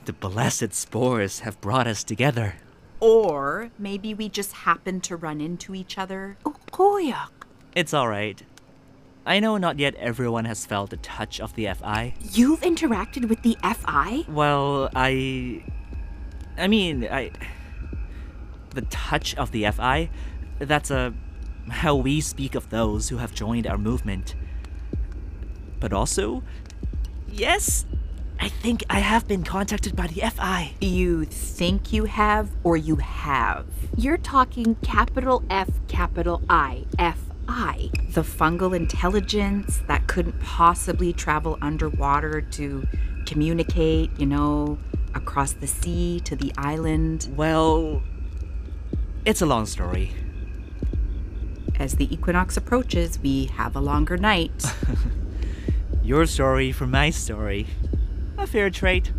The 0.05 0.13
blessed 0.13 0.75
spores 0.75 1.41
have 1.41 1.61
brought 1.61 1.87
us 1.87 2.03
together. 2.03 2.57
Or 2.99 3.71
maybe 3.79 4.15
we 4.15 4.29
just 4.29 4.53
happened 4.53 5.05
to 5.05 5.15
run 5.15 5.41
into 5.41 5.77
each 5.77 5.97
other. 5.97 6.39
Oh, 6.45 6.57
Uqhuuyaq. 6.73 7.31
It's 7.77 7.95
alright. 7.95 8.43
I 9.25 9.39
know 9.39 9.57
not 9.59 9.79
yet 9.79 9.95
everyone 9.97 10.45
has 10.47 10.67
felt 10.67 10.91
the 10.91 10.97
touch 10.97 11.41
of 11.41 11.55
the 11.55 11.73
FI. 11.73 12.15
You've 12.21 12.61
interacted 12.61 13.29
with 13.29 13.43
the 13.43 13.57
FI? 13.63 14.25
Well, 14.29 14.91
I. 14.95 15.65
I 16.59 16.67
mean, 16.67 17.09
I. 17.11 17.31
The 18.75 18.83
touch 18.83 19.35
of 19.37 19.51
the 19.53 19.71
FI? 19.71 20.11
That's 20.59 20.91
a. 20.91 21.15
how 21.69 21.95
we 21.95 22.21
speak 22.21 22.55
of 22.55 22.71
those 22.71 23.09
who 23.11 23.19
have 23.19 23.35
joined 23.35 23.67
our 23.67 23.79
movement. 23.79 24.35
But 25.81 25.93
also, 25.93 26.43
yes, 27.29 27.87
I 28.41 28.49
think 28.49 28.83
I 28.91 28.99
have 28.99 29.29
been 29.29 29.45
contacted 29.45 29.95
by 29.95 30.09
the 30.09 30.21
FI. 30.29 30.75
You 30.81 31.25
think 31.25 31.93
you 31.93 32.07
have, 32.07 32.51
or 32.65 32.77
you 32.77 32.97
have? 32.97 33.67
You're 33.97 34.17
talking 34.17 34.75
capital 34.77 35.45
F, 35.51 35.69
capital 35.87 36.43
I, 36.49 36.85
FI. 36.99 37.91
The 38.11 38.23
fungal 38.23 38.75
intelligence 38.75 39.83
that 39.87 40.07
couldn't 40.09 40.41
possibly 40.41 41.13
travel 41.13 41.59
underwater 41.61 42.41
to 42.41 42.87
communicate, 43.27 44.11
you 44.19 44.27
know, 44.27 44.79
across 45.15 45.53
the 45.53 45.67
sea 45.67 46.21
to 46.25 46.35
the 46.35 46.53
island. 46.57 47.29
Well, 47.37 48.03
it's 49.25 49.41
a 49.41 49.47
long 49.47 49.67
story. 49.67 50.13
As 51.79 51.95
the 51.95 52.13
equinox 52.13 52.57
approaches, 52.57 53.19
we 53.21 53.47
have 53.47 53.77
a 53.77 53.81
longer 53.81 54.17
night. 54.17 54.65
Your 56.03 56.27
story 56.27 56.73
for 56.73 56.87
my 56.87 57.11
story. 57.11 57.67
A 58.37 58.47
fair 58.47 58.71
trade. 58.71 59.11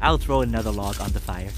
I'll 0.00 0.18
throw 0.18 0.40
another 0.40 0.70
log 0.70 1.00
on 1.00 1.12
the 1.12 1.20
fire. 1.20 1.50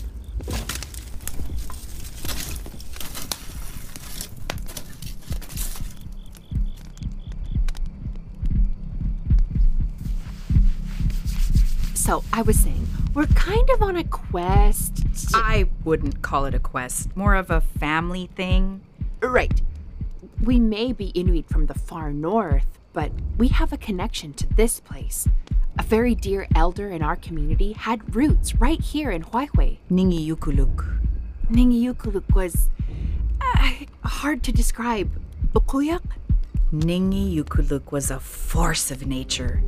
So, 11.95 12.25
I 12.33 12.43
was 12.43 12.59
saying, 12.59 12.89
we're 13.15 13.27
kind 13.27 13.69
of 13.71 13.83
on 13.83 13.97
a 13.97 14.05
quest. 14.05 15.05
I 15.35 15.69
wouldn't 15.85 16.23
call 16.23 16.45
it 16.45 16.55
a 16.55 16.59
quest, 16.59 17.17
more 17.17 17.35
of 17.35 17.51
a 17.51 17.61
family 17.61 18.29
thing. 18.35 18.83
Right. 19.21 19.61
We 20.43 20.61
may 20.61 20.93
be 20.93 21.07
Inuit 21.09 21.49
from 21.49 21.67
the 21.67 21.75
far 21.75 22.13
north, 22.13 22.67
but 22.93 23.13
we 23.37 23.49
have 23.49 23.73
a 23.73 23.77
connection 23.77 24.33
to 24.35 24.47
this 24.47 24.81
place. 24.81 25.27
A 25.79 25.83
very 25.83 26.15
dear 26.15 26.49
elder 26.55 26.91
in 26.91 27.03
our 27.03 27.17
community 27.17 27.73
had 27.73 28.15
roots 28.15 28.57
right 28.57 28.81
here 28.81 29.11
in 29.11 29.23
Huaihui. 29.23 29.79
Ningi 29.91 30.27
Yukuluk. 30.27 30.99
Ningiyukuluk 31.51 32.35
was 32.35 32.69
uh, 33.41 33.71
hard 34.05 34.43
to 34.43 34.53
describe. 34.53 35.11
Uqhuuyaq? 35.55 36.03
Ningi 36.73 37.35
Yukuluk 37.35 37.91
was 37.91 38.11
a 38.11 38.21
force 38.21 38.91
of 38.91 39.07
nature. 39.07 39.63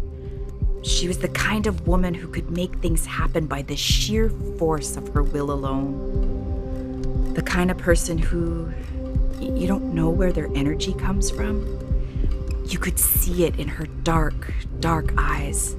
She 0.83 1.09
was 1.09 1.19
the 1.19 1.29
kind 1.29 1.67
of 1.67 1.87
woman 1.87 2.15
who 2.15 2.29
could 2.29 2.51
make 2.51 2.75
things 2.77 3.05
happen 3.07 3.47
by 3.47 3.63
the 3.63 3.77
sheer 3.77 4.31
force 4.59 4.97
of 4.97 5.09
her 5.15 5.23
will 5.23 5.51
alone. 5.51 7.35
The 7.35 7.43
kind 7.43 7.71
of 7.71 7.79
person 7.79 8.19
who 8.19 8.73
you 9.41 9.67
don't 9.67 9.95
know 9.95 10.11
where 10.11 10.33
their 10.33 10.49
energy 10.55 10.93
comes 10.93 11.31
from. 11.31 11.65
You 12.67 12.79
could 12.79 12.99
see 12.99 13.45
it 13.45 13.59
in 13.59 13.69
her 13.69 13.87
dark, 14.05 14.53
dark 14.81 15.13
eyes, 15.17 15.77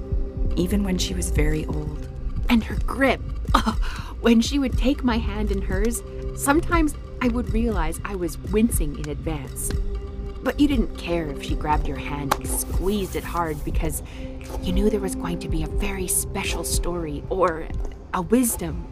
even 0.55 0.83
when 0.83 0.97
she 0.97 1.13
was 1.13 1.29
very 1.29 1.65
old. 1.65 2.07
And 2.49 2.63
her 2.63 2.77
grip. 2.85 3.21
Oh, 3.53 3.77
when 4.21 4.41
she 4.41 4.59
would 4.59 4.77
take 4.77 5.03
my 5.03 5.17
hand 5.17 5.51
in 5.51 5.61
hers, 5.61 6.01
sometimes 6.35 6.95
I 7.21 7.27
would 7.29 7.53
realize 7.53 7.99
I 8.03 8.15
was 8.15 8.37
wincing 8.37 8.97
in 8.97 9.09
advance. 9.09 9.71
But 10.43 10.59
you 10.59 10.67
didn't 10.67 10.97
care 10.97 11.27
if 11.27 11.43
she 11.43 11.55
grabbed 11.55 11.87
your 11.87 11.97
hand 11.97 12.33
and 12.35 12.47
squeezed 12.47 13.15
it 13.15 13.23
hard 13.23 13.63
because 13.63 14.01
you 14.61 14.73
knew 14.73 14.89
there 14.89 14.99
was 14.99 15.15
going 15.15 15.39
to 15.39 15.49
be 15.49 15.63
a 15.63 15.67
very 15.67 16.07
special 16.07 16.63
story 16.63 17.23
or 17.29 17.67
a 18.13 18.21
wisdom. 18.21 18.87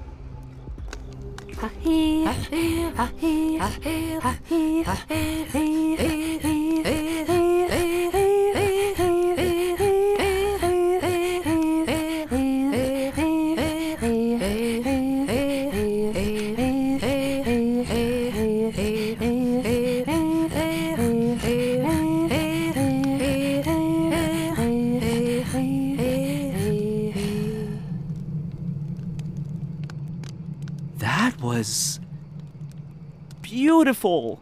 Beautiful. 33.89 34.39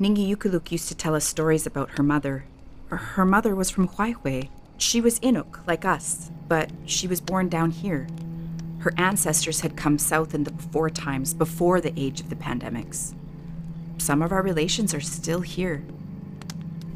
Ningi 0.00 0.28
Yukuluk 0.28 0.72
used 0.72 0.88
to 0.88 0.94
tell 0.96 1.14
us 1.14 1.24
stories 1.24 1.68
about 1.68 1.90
her 1.90 2.02
mother. 2.02 2.46
Her- 2.88 2.96
Her 2.96 3.24
mother 3.24 3.54
was 3.54 3.70
from 3.70 3.86
Huaihui. 3.86 4.48
She 4.76 5.00
was 5.00 5.20
Inuk, 5.20 5.64
like 5.68 5.84
us, 5.84 6.32
but 6.48 6.72
she 6.84 7.06
was 7.06 7.20
born 7.20 7.48
down 7.48 7.70
here. 7.70 8.08
Her 8.80 8.92
ancestors 8.96 9.60
had 9.60 9.76
come 9.76 9.98
south 9.98 10.34
in 10.34 10.42
the 10.42 10.50
before 10.50 10.90
times, 10.90 11.32
before 11.32 11.80
the 11.80 11.92
age 11.96 12.18
of 12.20 12.28
the 12.28 12.34
pandemics. 12.34 13.14
Some 13.98 14.20
of 14.20 14.32
our 14.32 14.42
relations 14.42 14.92
are 14.92 15.00
still 15.00 15.42
here. 15.42 15.84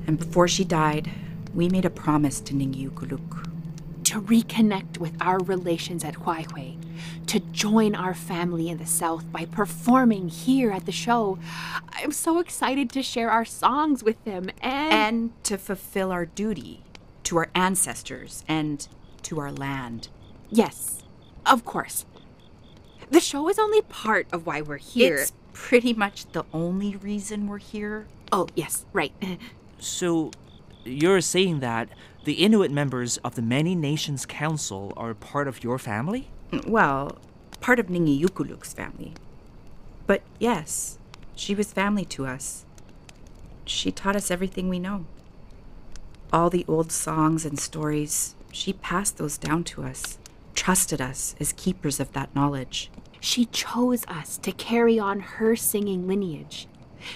And 0.09 0.19
before 0.19 0.49
she 0.49 0.65
died, 0.65 1.09
we 1.55 1.69
made 1.69 1.85
a 1.85 1.91
promise 2.05 2.41
to 2.41 2.53
Ningi 2.53 2.91
Yukuluk. 2.91 3.49
To 4.11 4.21
reconnect 4.21 4.99
with 4.99 5.14
our 5.21 5.38
relations 5.38 6.02
at 6.02 6.14
Huaihui, 6.14 6.76
to 7.29 7.38
join 7.38 7.95
our 7.95 8.12
family 8.12 8.69
in 8.69 8.79
the 8.79 8.87
South 8.87 9.31
by 9.31 9.45
performing 9.45 10.29
here 10.31 10.73
at 10.73 10.85
the 10.85 10.90
show. 10.90 11.38
I'm 11.93 12.11
so 12.11 12.40
excited 12.40 12.90
to 12.90 13.05
share 13.05 13.31
our 13.31 13.45
songs 13.45 14.02
with 14.02 14.25
them 14.25 14.50
and. 14.61 14.93
and 14.93 15.45
to 15.45 15.57
fulfill 15.57 16.11
our 16.11 16.26
duty 16.26 16.83
to 17.23 17.37
our 17.37 17.50
ancestors 17.55 18.43
and 18.49 18.88
to 19.23 19.38
our 19.38 19.52
land. 19.52 20.09
yes, 20.50 21.05
of 21.47 21.64
course. 21.64 22.05
The 23.11 23.21
show 23.21 23.49
is 23.49 23.61
only 23.61 23.83
part 23.83 24.26
of 24.33 24.45
why 24.45 24.61
we're 24.61 24.79
here. 24.79 25.19
It's 25.19 25.33
pretty 25.52 25.93
much 25.93 26.26
the 26.33 26.45
only 26.52 26.97
reason 26.97 27.47
we're 27.47 27.59
here. 27.59 28.09
Oh, 28.33 28.49
yes, 28.57 28.87
right. 28.93 29.12
So, 29.79 30.33
you're 30.85 31.21
saying 31.23 31.61
that 31.61 31.88
the 32.25 32.35
Inuit 32.35 32.71
members 32.71 33.17
of 33.19 33.35
the 33.35 33.43
Many 33.43 33.75
Nations 33.75 34.27
Council 34.27 34.93
are 34.97 35.15
part 35.15 35.49
of 35.49 35.65
your 35.65 35.79
family? 35.79 36.29
Well, 36.67 37.17
part 37.61 37.79
of 37.79 37.87
Ningi 37.87 38.21
Yukuluk's 38.21 38.75
family. 38.75 39.15
But 40.07 40.23
yes, 40.39 40.99
she 41.35 41.55
was 41.55 41.73
family 41.73 42.05
to 42.07 42.27
us. 42.27 42.67
She 43.65 43.91
taught 43.91 44.17
us 44.17 44.31
everything 44.31 44.69
we 44.69 44.79
know. 44.79 45.07
All 46.33 46.50
the 46.50 46.65
old 46.69 46.93
songs 46.93 47.45
and 47.45 47.59
stories, 47.59 48.35
she 48.53 48.73
passed 48.73 49.17
those 49.17 49.39
down 49.39 49.65
to 49.65 49.83
us, 49.83 50.19
trusted 50.55 51.00
us 51.00 51.35
as 51.41 51.53
keepers 51.53 52.00
of 52.00 52.12
that 52.12 52.35
knowledge. 52.35 52.91
She 53.21 53.47
chose 53.47 54.05
us 54.07 54.37
to 54.39 54.53
carry 54.53 54.99
on 54.99 55.21
her 55.21 55.57
singing 55.57 56.07
lineage, 56.07 56.67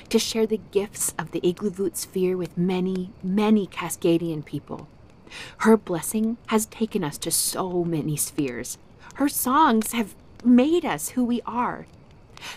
to 0.08 0.18
share 0.18 0.46
the 0.46 0.60
gifts 0.70 1.14
of 1.18 1.30
the 1.30 1.40
Igluvut 1.40 1.96
sphere 1.96 2.36
with 2.36 2.56
many, 2.56 3.10
many 3.22 3.66
Cascadian 3.66 4.44
people. 4.44 4.88
Her 5.58 5.76
blessing 5.76 6.36
has 6.48 6.66
taken 6.66 7.02
us 7.02 7.18
to 7.18 7.30
so 7.30 7.84
many 7.84 8.16
spheres. 8.16 8.78
Her 9.14 9.28
songs 9.28 9.92
have 9.92 10.14
made 10.44 10.84
us 10.84 11.10
who 11.10 11.24
we 11.24 11.40
are. 11.46 11.86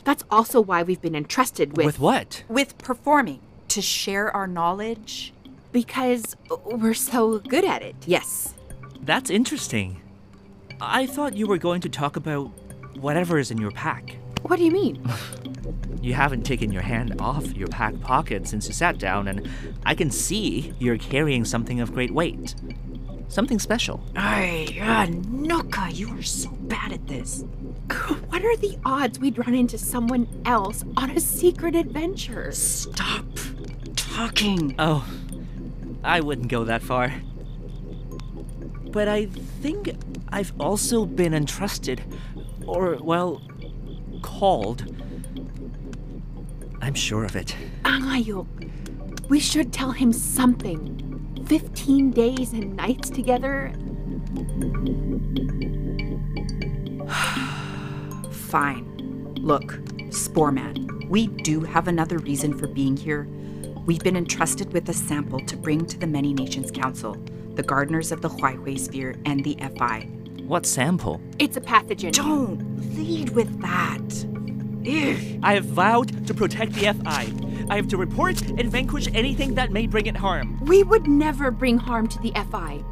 That's 0.03 0.23
also 0.29 0.61
why 0.61 0.83
we've 0.83 1.01
been 1.01 1.15
entrusted 1.15 1.77
with. 1.77 1.85
With 1.85 1.99
what? 1.99 2.43
With 2.47 2.77
performing, 2.77 3.39
to 3.69 3.81
share 3.81 4.35
our 4.35 4.47
knowledge. 4.47 5.33
Because 5.71 6.35
we're 6.65 6.93
so 6.93 7.39
good 7.39 7.65
at 7.65 7.81
it. 7.81 7.95
Yes, 8.05 8.53
That's 9.01 9.29
interesting. 9.29 10.01
I 10.81 11.05
thought 11.05 11.35
you 11.37 11.47
were 11.47 11.57
going 11.57 11.81
to 11.81 11.89
talk 11.89 12.15
about 12.17 12.47
whatever 12.99 13.37
is 13.39 13.51
in 13.51 13.57
your 13.57 13.71
pack. 13.71 14.17
What 14.43 14.57
do 14.57 14.65
you 14.65 14.71
mean? 14.71 15.01
You 16.01 16.13
haven't 16.13 16.43
taken 16.43 16.71
your 16.71 16.83
hand 16.83 17.15
off 17.19 17.55
your 17.55 17.67
pack 17.67 17.99
pocket 18.01 18.47
since 18.47 18.67
you 18.67 18.73
sat 18.73 18.97
down, 18.97 19.27
and 19.27 19.49
I 19.85 19.95
can 19.95 20.11
see 20.11 20.73
you're 20.79 20.97
carrying 20.97 21.43
something 21.45 21.79
of 21.79 21.93
great 21.93 22.11
weight. 22.11 22.55
Something 23.29 23.59
special. 23.59 24.01
Ay, 24.15 24.79
ah, 24.81 25.05
Nuka, 25.09 25.89
you 25.91 26.09
are 26.17 26.21
so 26.21 26.49
bad 26.49 26.93
at 26.93 27.07
this. 27.07 27.43
What 28.29 28.45
are 28.45 28.57
the 28.57 28.77
odds 28.85 29.19
we'd 29.19 29.37
run 29.39 29.55
into 29.55 29.77
someone 29.79 30.27
else 30.45 30.85
on 30.95 31.09
a 31.09 31.19
secret 31.19 31.75
adventure? 31.75 32.51
Stop 32.51 33.25
talking. 33.95 34.75
Oh, 34.77 35.07
I 36.03 36.21
wouldn't 36.21 36.49
go 36.49 36.63
that 36.65 36.83
far. 36.83 37.13
But 38.91 39.07
I 39.07 39.25
think 39.25 39.89
I've 40.29 40.53
also 40.59 41.05
been 41.05 41.33
entrusted, 41.33 42.03
or, 42.65 42.97
well, 43.01 43.41
called. 44.21 44.85
I'm 46.87 46.93
sure 46.93 47.25
of 47.25 47.35
it. 47.35 47.53
Angayok, 47.83 48.47
we 49.27 49.41
should 49.41 49.73
tell 49.73 49.91
him 49.91 50.13
something. 50.13 51.43
Fifteen 51.45 52.11
days 52.11 52.53
and 52.53 52.77
nights 52.77 53.09
together? 53.09 53.73
Fine. 58.31 59.35
Look, 59.35 59.73
Sporeman, 60.11 61.09
we 61.09 61.27
do 61.27 61.59
have 61.59 61.89
another 61.89 62.19
reason 62.19 62.57
for 62.57 62.67
being 62.67 62.95
here. 62.95 63.27
We've 63.85 63.99
been 63.99 64.15
entrusted 64.15 64.71
with 64.71 64.87
a 64.87 64.93
sample 64.93 65.41
to 65.41 65.57
bring 65.57 65.85
to 65.87 65.99
the 65.99 66.07
Many 66.07 66.33
Nations 66.33 66.71
Council, 66.71 67.17
the 67.55 67.63
gardeners 67.63 68.13
of 68.13 68.21
the 68.21 68.29
Huaihui 68.29 68.79
Sphere, 68.79 69.17
and 69.25 69.43
the 69.43 69.57
FI. 69.77 70.07
What 70.45 70.65
sample? 70.65 71.19
It's 71.37 71.57
a 71.57 71.61
pathogen. 71.61 72.13
Don't 72.13 72.95
lead 72.95 73.31
with 73.31 73.61
that. 73.61 74.36
Ugh. 74.87 75.39
I 75.43 75.53
have 75.53 75.65
vowed 75.65 76.25
to 76.27 76.33
protect 76.33 76.73
the 76.73 76.93
FI. 76.93 77.31
I 77.69 77.75
have 77.75 77.87
to 77.89 77.97
report 77.97 78.41
and 78.41 78.71
vanquish 78.71 79.07
anything 79.13 79.55
that 79.55 79.71
may 79.71 79.87
bring 79.87 80.05
it 80.05 80.15
harm. 80.15 80.59
We 80.65 80.83
would 80.83 81.07
never 81.07 81.51
bring 81.51 81.77
harm 81.77 82.07
to 82.07 82.19
the 82.19 82.31
FI. 82.49 82.83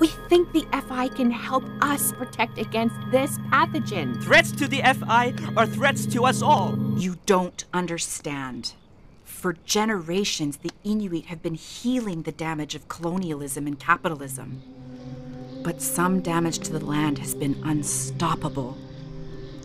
We 0.00 0.08
think 0.28 0.52
the 0.52 0.66
FI 0.88 1.08
can 1.08 1.30
help 1.30 1.64
us 1.80 2.12
protect 2.12 2.58
against 2.58 2.96
this 3.10 3.38
pathogen. 3.50 4.20
Threats 4.22 4.50
to 4.52 4.66
the 4.66 4.82
FI 4.82 5.34
are 5.56 5.66
threats 5.66 6.06
to 6.06 6.24
us 6.24 6.42
all. 6.42 6.76
You 6.96 7.16
don't 7.26 7.64
understand. 7.72 8.74
For 9.24 9.56
generations, 9.64 10.56
the 10.56 10.72
Inuit 10.82 11.26
have 11.26 11.42
been 11.42 11.54
healing 11.54 12.22
the 12.22 12.32
damage 12.32 12.74
of 12.74 12.88
colonialism 12.88 13.66
and 13.66 13.78
capitalism. 13.78 14.62
But 15.62 15.80
some 15.80 16.20
damage 16.20 16.58
to 16.60 16.72
the 16.72 16.84
land 16.84 17.18
has 17.18 17.34
been 17.34 17.60
unstoppable. 17.64 18.76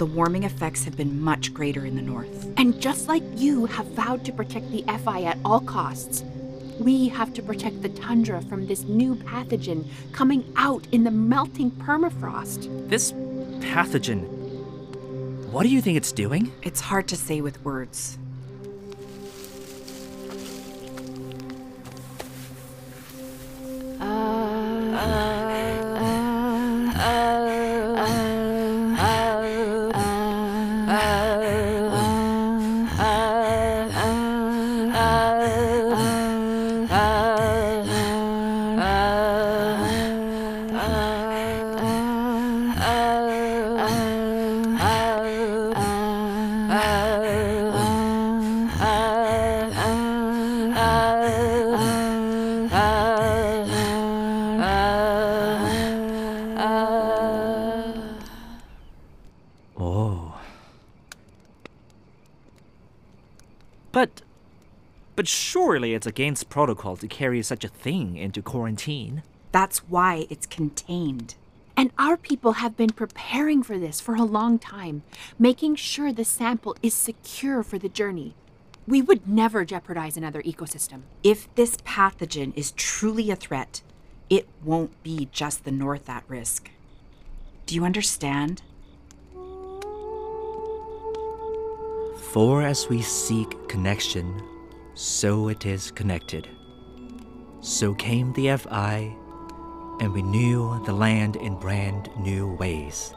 The 0.02 0.08
warming 0.08 0.46
effects 0.46 0.84
have 0.86 0.98
been 0.98 1.22
much 1.22 1.54
greater 1.54 1.86
in 1.86 1.96
the 1.96 2.02
north. 2.02 2.52
And 2.58 2.82
just 2.82 3.08
like 3.08 3.22
you 3.36 3.68
have 3.68 3.86
vowed 3.90 4.26
to 4.26 4.32
protect 4.32 4.72
the 4.72 4.84
FI 5.06 5.22
at 5.26 5.38
all 5.46 5.60
costs, 5.60 6.24
we 6.80 7.08
have 7.10 7.36
to 7.36 7.44
protect 7.44 7.84
the 7.84 7.90
tundra 7.90 8.42
from 8.42 8.66
this 8.66 8.82
new 8.86 9.14
pathogen 9.14 9.86
coming 10.12 10.52
out 10.56 10.88
in 10.92 11.04
the 11.04 11.12
melting 11.12 11.70
permafrost. 11.70 12.90
This 12.90 13.12
pathogen. 13.60 14.24
What 15.52 15.62
do 15.62 15.70
you 15.70 15.82
think 15.82 15.98
it's 15.98 16.12
doing? 16.12 16.52
It's 16.64 16.82
hard 16.82 17.08
to 17.10 17.16
say 17.16 17.42
with 17.42 17.64
words. 17.64 18.18
But. 63.92 64.22
But 65.16 65.28
surely 65.28 65.94
it's 65.94 66.08
against 66.08 66.50
protocol 66.50 66.96
to 66.98 67.08
carry 67.08 67.42
such 67.44 67.64
a 67.64 67.68
thing 67.70 68.16
into 68.16 68.42
quarantine. 68.42 69.24
That's 69.52 69.80
why 69.80 70.26
it's 70.30 70.46
contained. 70.46 71.36
And 71.76 71.92
our 71.98 72.16
people 72.16 72.54
have 72.54 72.78
been 72.78 72.92
preparing 72.92 73.64
for 73.64 73.78
this 73.78 74.00
for 74.00 74.16
a 74.16 74.24
long 74.24 74.58
time, 74.60 75.04
making 75.38 75.76
sure 75.76 76.14
the 76.14 76.24
sample 76.24 76.76
is 76.82 76.94
secure 76.94 77.64
for 77.64 77.78
the 77.78 77.90
journey. 77.90 78.36
We 78.88 79.02
would 79.02 79.28
never 79.28 79.66
jeopardize 79.66 80.18
another 80.18 80.42
ecosystem. 80.44 81.02
If 81.24 81.54
this 81.56 81.78
pathogen 81.78 82.54
is 82.56 82.72
truly 82.72 83.30
a 83.32 83.36
threat, 83.36 83.82
it 84.30 84.48
won't 84.64 85.02
be 85.04 85.28
just 85.32 85.66
the 85.66 85.72
North 85.72 86.10
at 86.10 86.24
risk. 86.28 86.72
Do 87.66 87.76
you 87.76 87.84
understand? 87.86 88.62
For 92.32 92.62
as 92.62 92.88
we 92.88 93.02
seek 93.02 93.68
connection, 93.68 94.42
so 94.94 95.50
it 95.50 95.66
is 95.66 95.92
connected. 95.92 96.48
So 97.60 97.94
came 97.94 98.32
the 98.32 98.56
FI, 98.56 99.14
and 100.00 100.14
we 100.14 100.22
knew 100.22 100.82
the 100.86 100.94
land 100.94 101.36
in 101.36 101.60
brand 101.60 102.10
new 102.18 102.54
ways. 102.54 103.14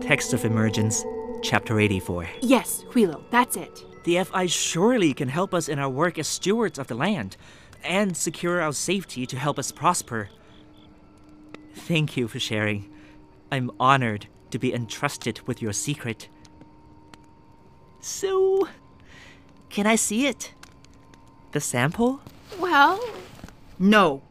Text 0.00 0.32
of 0.32 0.44
Emergence, 0.44 1.04
Chapter 1.44 1.78
84. 1.78 2.28
Yes, 2.40 2.84
Huilo, 2.90 3.22
that's 3.30 3.56
it. 3.56 3.84
The 4.02 4.24
FI 4.24 4.46
surely 4.46 5.14
can 5.14 5.28
help 5.28 5.54
us 5.54 5.68
in 5.68 5.78
our 5.78 5.88
work 5.88 6.18
as 6.18 6.26
stewards 6.26 6.76
of 6.76 6.88
the 6.88 6.96
land 6.96 7.36
and 7.84 8.16
secure 8.16 8.60
our 8.60 8.72
safety 8.72 9.26
to 9.26 9.38
help 9.38 9.60
us 9.60 9.70
prosper. 9.70 10.28
Thank 11.72 12.16
you 12.16 12.26
for 12.26 12.40
sharing. 12.40 12.92
I'm 13.52 13.70
honored 13.78 14.26
to 14.50 14.58
be 14.58 14.74
entrusted 14.74 15.40
with 15.46 15.62
your 15.62 15.72
secret. 15.72 16.28
So, 18.00 18.68
can 19.68 19.86
I 19.86 19.96
see 19.96 20.26
it? 20.26 20.52
The 21.52 21.60
sample? 21.60 22.20
Well, 22.58 23.00
No. 23.78 24.22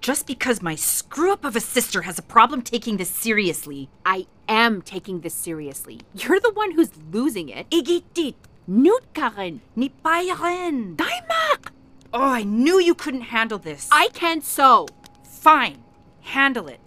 Just 0.00 0.26
because 0.26 0.62
my 0.62 0.76
screw 0.76 1.32
up 1.32 1.44
of 1.44 1.56
a 1.56 1.60
sister 1.60 2.02
has 2.02 2.18
a 2.18 2.22
problem 2.22 2.62
taking 2.62 2.96
this 2.96 3.10
seriously. 3.10 3.88
I 4.04 4.26
am 4.48 4.80
taking 4.82 5.20
this 5.20 5.34
seriously. 5.34 6.00
You're 6.14 6.38
the 6.38 6.52
one 6.52 6.72
who's 6.72 6.90
losing 7.10 7.48
it. 7.48 7.68
Igitit, 7.70 8.34
Nutkarin, 8.70 9.60
ni 9.74 9.90
payarin. 10.04 10.94
Daimak! 10.96 11.70
Oh, 12.12 12.22
I 12.30 12.44
knew 12.44 12.78
you 12.78 12.94
couldn't 12.94 13.22
handle 13.32 13.58
this. 13.58 13.88
I 13.90 14.08
can 14.12 14.42
so. 14.42 14.86
Fine. 15.24 15.82
Handle 16.20 16.68
it. 16.68 16.80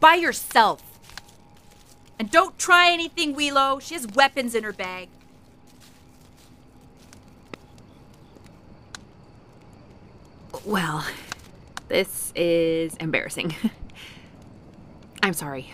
By 0.00 0.14
yourself. 0.14 0.82
And 2.18 2.30
don't 2.30 2.58
try 2.58 2.90
anything, 2.90 3.34
Huilo. 3.36 3.80
She 3.80 3.94
has 3.94 4.06
weapons 4.08 4.54
in 4.54 4.64
her 4.64 4.72
bag. 4.72 5.08
Well, 10.64 11.04
this 11.88 12.32
is 12.34 12.96
embarrassing. 12.96 13.54
I'm 15.22 15.32
sorry. 15.32 15.72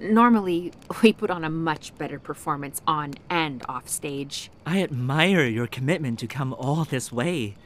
Normally, 0.00 0.72
we 1.02 1.12
put 1.12 1.30
on 1.30 1.44
a 1.44 1.50
much 1.50 1.96
better 1.96 2.18
performance 2.18 2.82
on 2.86 3.14
and 3.30 3.64
off 3.68 3.88
stage. 3.88 4.50
I 4.66 4.82
admire 4.82 5.44
your 5.44 5.66
commitment 5.66 6.18
to 6.18 6.26
come 6.26 6.52
all 6.54 6.84
this 6.84 7.10
way, 7.10 7.56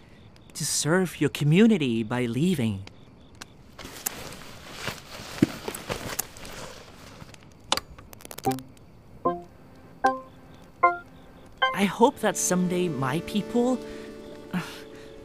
to 0.55 0.65
serve 0.65 1.21
your 1.21 1.31
community 1.31 2.03
by 2.03 2.27
leaving. 2.27 2.85
I 11.75 11.85
hope 11.85 12.21
that 12.21 12.37
someday 12.37 12.89
my 12.89 13.21
people, 13.21 13.79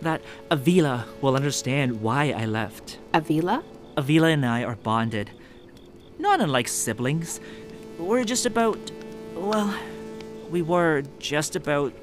that 0.05 0.21
Avila 0.49 1.05
will 1.21 1.35
understand 1.35 2.01
why 2.01 2.31
I 2.31 2.45
left. 2.45 2.99
Avila? 3.13 3.63
Avila 3.97 4.29
and 4.29 4.45
I 4.45 4.63
are 4.63 4.75
bonded. 4.75 5.31
Not 6.17 6.39
unlike 6.41 6.67
siblings. 6.67 7.39
We're 7.97 8.23
just 8.23 8.45
about. 8.45 8.79
Well, 9.35 9.73
we 10.49 10.61
were 10.61 11.03
just 11.19 11.55
about 11.55 11.93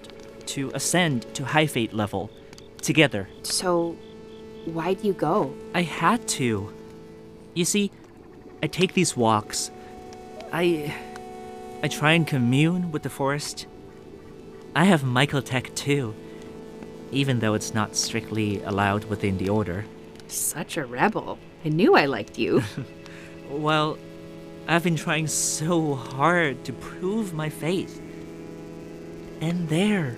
to 0.46 0.70
ascend 0.74 1.32
to 1.34 1.44
high 1.44 1.66
fate 1.66 1.92
level. 1.92 2.30
Together. 2.80 3.28
So, 3.42 3.96
why 4.64 4.94
do 4.94 5.06
you 5.06 5.12
go? 5.12 5.54
I 5.74 5.82
had 5.82 6.26
to. 6.38 6.72
You 7.54 7.64
see, 7.64 7.90
I 8.62 8.66
take 8.66 8.94
these 8.94 9.16
walks. 9.16 9.70
I. 10.52 10.94
I 11.82 11.88
try 11.88 12.12
and 12.12 12.26
commune 12.26 12.92
with 12.92 13.02
the 13.02 13.10
forest. 13.10 13.66
I 14.74 14.84
have 14.84 15.02
Mycotech 15.02 15.74
too, 15.74 16.14
even 17.12 17.38
though 17.38 17.54
it's 17.54 17.74
not 17.74 17.94
strictly 17.94 18.62
allowed 18.64 19.04
within 19.04 19.38
the 19.38 19.48
order. 19.48 19.84
Such 20.26 20.76
a 20.76 20.84
rebel. 20.84 21.38
I 21.64 21.68
knew 21.68 21.94
I 21.94 22.06
liked 22.06 22.38
you. 22.38 22.62
Well, 23.50 23.98
I've 24.66 24.82
been 24.82 24.96
trying 24.96 25.26
so 25.26 25.94
hard 25.94 26.64
to 26.64 26.72
prove 26.72 27.34
my 27.34 27.50
faith. 27.50 28.00
And 29.42 29.68
there, 29.68 30.16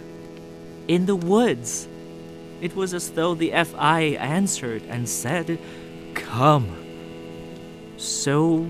in 0.86 1.06
the 1.06 1.16
woods, 1.16 1.88
it 2.60 2.76
was 2.76 2.94
as 2.94 3.10
though 3.10 3.34
the 3.34 3.50
FI 3.64 4.00
answered 4.20 4.82
and 4.88 5.08
said, 5.08 5.58
Come. 6.14 6.68
So 7.96 8.66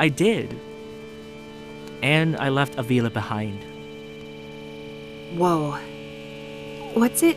I 0.00 0.08
did. 0.08 0.58
And 2.02 2.36
I 2.36 2.48
left 2.48 2.76
Avila 2.76 3.10
behind. 3.10 3.62
Whoa. 5.38 5.78
What's 6.96 7.22
it. 7.22 7.36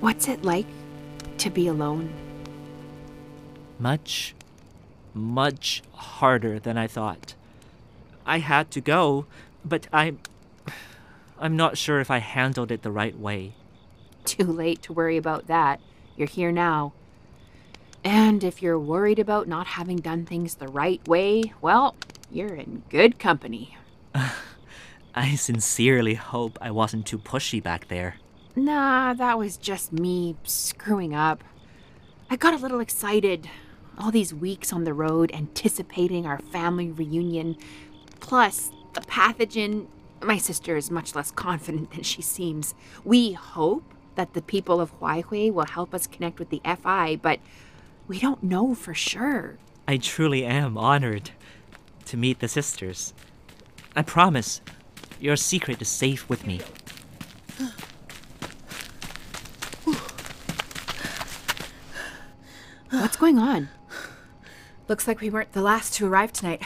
What's 0.00 0.26
it 0.26 0.42
like 0.42 0.66
to 1.38 1.48
be 1.48 1.68
alone? 1.68 2.12
Much, 3.78 4.34
much 5.14 5.80
harder 5.92 6.58
than 6.58 6.76
I 6.76 6.88
thought. 6.88 7.36
I 8.26 8.40
had 8.40 8.72
to 8.72 8.80
go, 8.80 9.26
but 9.64 9.86
I'm. 9.92 10.18
I'm 11.38 11.56
not 11.56 11.78
sure 11.78 12.00
if 12.00 12.10
I 12.10 12.18
handled 12.18 12.72
it 12.72 12.82
the 12.82 12.90
right 12.90 13.16
way. 13.16 13.52
Too 14.24 14.42
late 14.42 14.82
to 14.82 14.92
worry 14.92 15.16
about 15.16 15.46
that. 15.46 15.78
You're 16.16 16.26
here 16.26 16.50
now. 16.50 16.94
And 18.02 18.42
if 18.42 18.60
you're 18.60 18.76
worried 18.76 19.20
about 19.20 19.46
not 19.46 19.68
having 19.68 19.98
done 19.98 20.26
things 20.26 20.56
the 20.56 20.66
right 20.66 21.06
way, 21.06 21.52
well, 21.60 21.94
you're 22.28 22.56
in 22.56 22.82
good 22.90 23.20
company. 23.20 23.76
I 25.14 25.34
sincerely 25.34 26.14
hope 26.14 26.58
I 26.60 26.70
wasn't 26.70 27.06
too 27.06 27.18
pushy 27.18 27.62
back 27.62 27.88
there. 27.88 28.16
Nah, 28.56 29.14
that 29.14 29.38
was 29.38 29.56
just 29.56 29.92
me 29.92 30.36
screwing 30.44 31.14
up. 31.14 31.44
I 32.30 32.36
got 32.36 32.54
a 32.54 32.58
little 32.58 32.80
excited. 32.80 33.48
All 33.98 34.10
these 34.10 34.32
weeks 34.32 34.72
on 34.72 34.84
the 34.84 34.94
road 34.94 35.30
anticipating 35.34 36.26
our 36.26 36.38
family 36.38 36.90
reunion. 36.90 37.56
Plus, 38.20 38.70
the 38.94 39.02
pathogen. 39.02 39.86
My 40.22 40.38
sister 40.38 40.76
is 40.76 40.90
much 40.90 41.14
less 41.14 41.30
confident 41.30 41.90
than 41.90 42.04
she 42.04 42.22
seems. 42.22 42.74
We 43.04 43.32
hope 43.32 43.84
that 44.14 44.34
the 44.34 44.42
people 44.42 44.80
of 44.80 44.98
Huaihui 45.00 45.52
will 45.52 45.66
help 45.66 45.94
us 45.94 46.06
connect 46.06 46.38
with 46.38 46.50
the 46.50 46.62
FI, 46.64 47.16
but 47.16 47.40
we 48.06 48.18
don't 48.18 48.42
know 48.42 48.74
for 48.74 48.94
sure. 48.94 49.58
I 49.88 49.96
truly 49.96 50.44
am 50.44 50.78
honored 50.78 51.30
to 52.06 52.16
meet 52.16 52.38
the 52.38 52.48
sisters. 52.48 53.12
I 53.96 54.02
promise, 54.02 54.60
your 55.22 55.36
secret 55.36 55.80
is 55.80 55.88
safe 55.88 56.28
with 56.28 56.44
me. 56.46 56.60
What's 62.90 63.16
going 63.16 63.38
on? 63.38 63.68
Looks 64.88 65.06
like 65.08 65.20
we 65.20 65.30
weren't 65.30 65.52
the 65.52 65.62
last 65.62 65.94
to 65.94 66.06
arrive 66.06 66.32
tonight. 66.32 66.62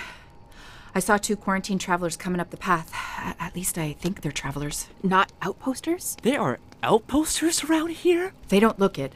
I 0.94 0.98
saw 1.00 1.18
two 1.18 1.36
quarantine 1.36 1.78
travelers 1.78 2.16
coming 2.16 2.40
up 2.40 2.50
the 2.50 2.56
path. 2.56 2.92
A- 3.18 3.40
At 3.42 3.54
least 3.54 3.78
I 3.78 3.92
think 3.92 4.22
they're 4.22 4.32
travelers. 4.32 4.88
Not 5.02 5.30
outposters? 5.42 6.16
There 6.22 6.40
are 6.40 6.58
outposters 6.82 7.62
around 7.64 7.90
here? 7.90 8.32
They 8.48 8.58
don't 8.60 8.78
look 8.78 8.98
it. 8.98 9.12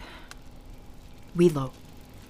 Huilo, 1.37 1.73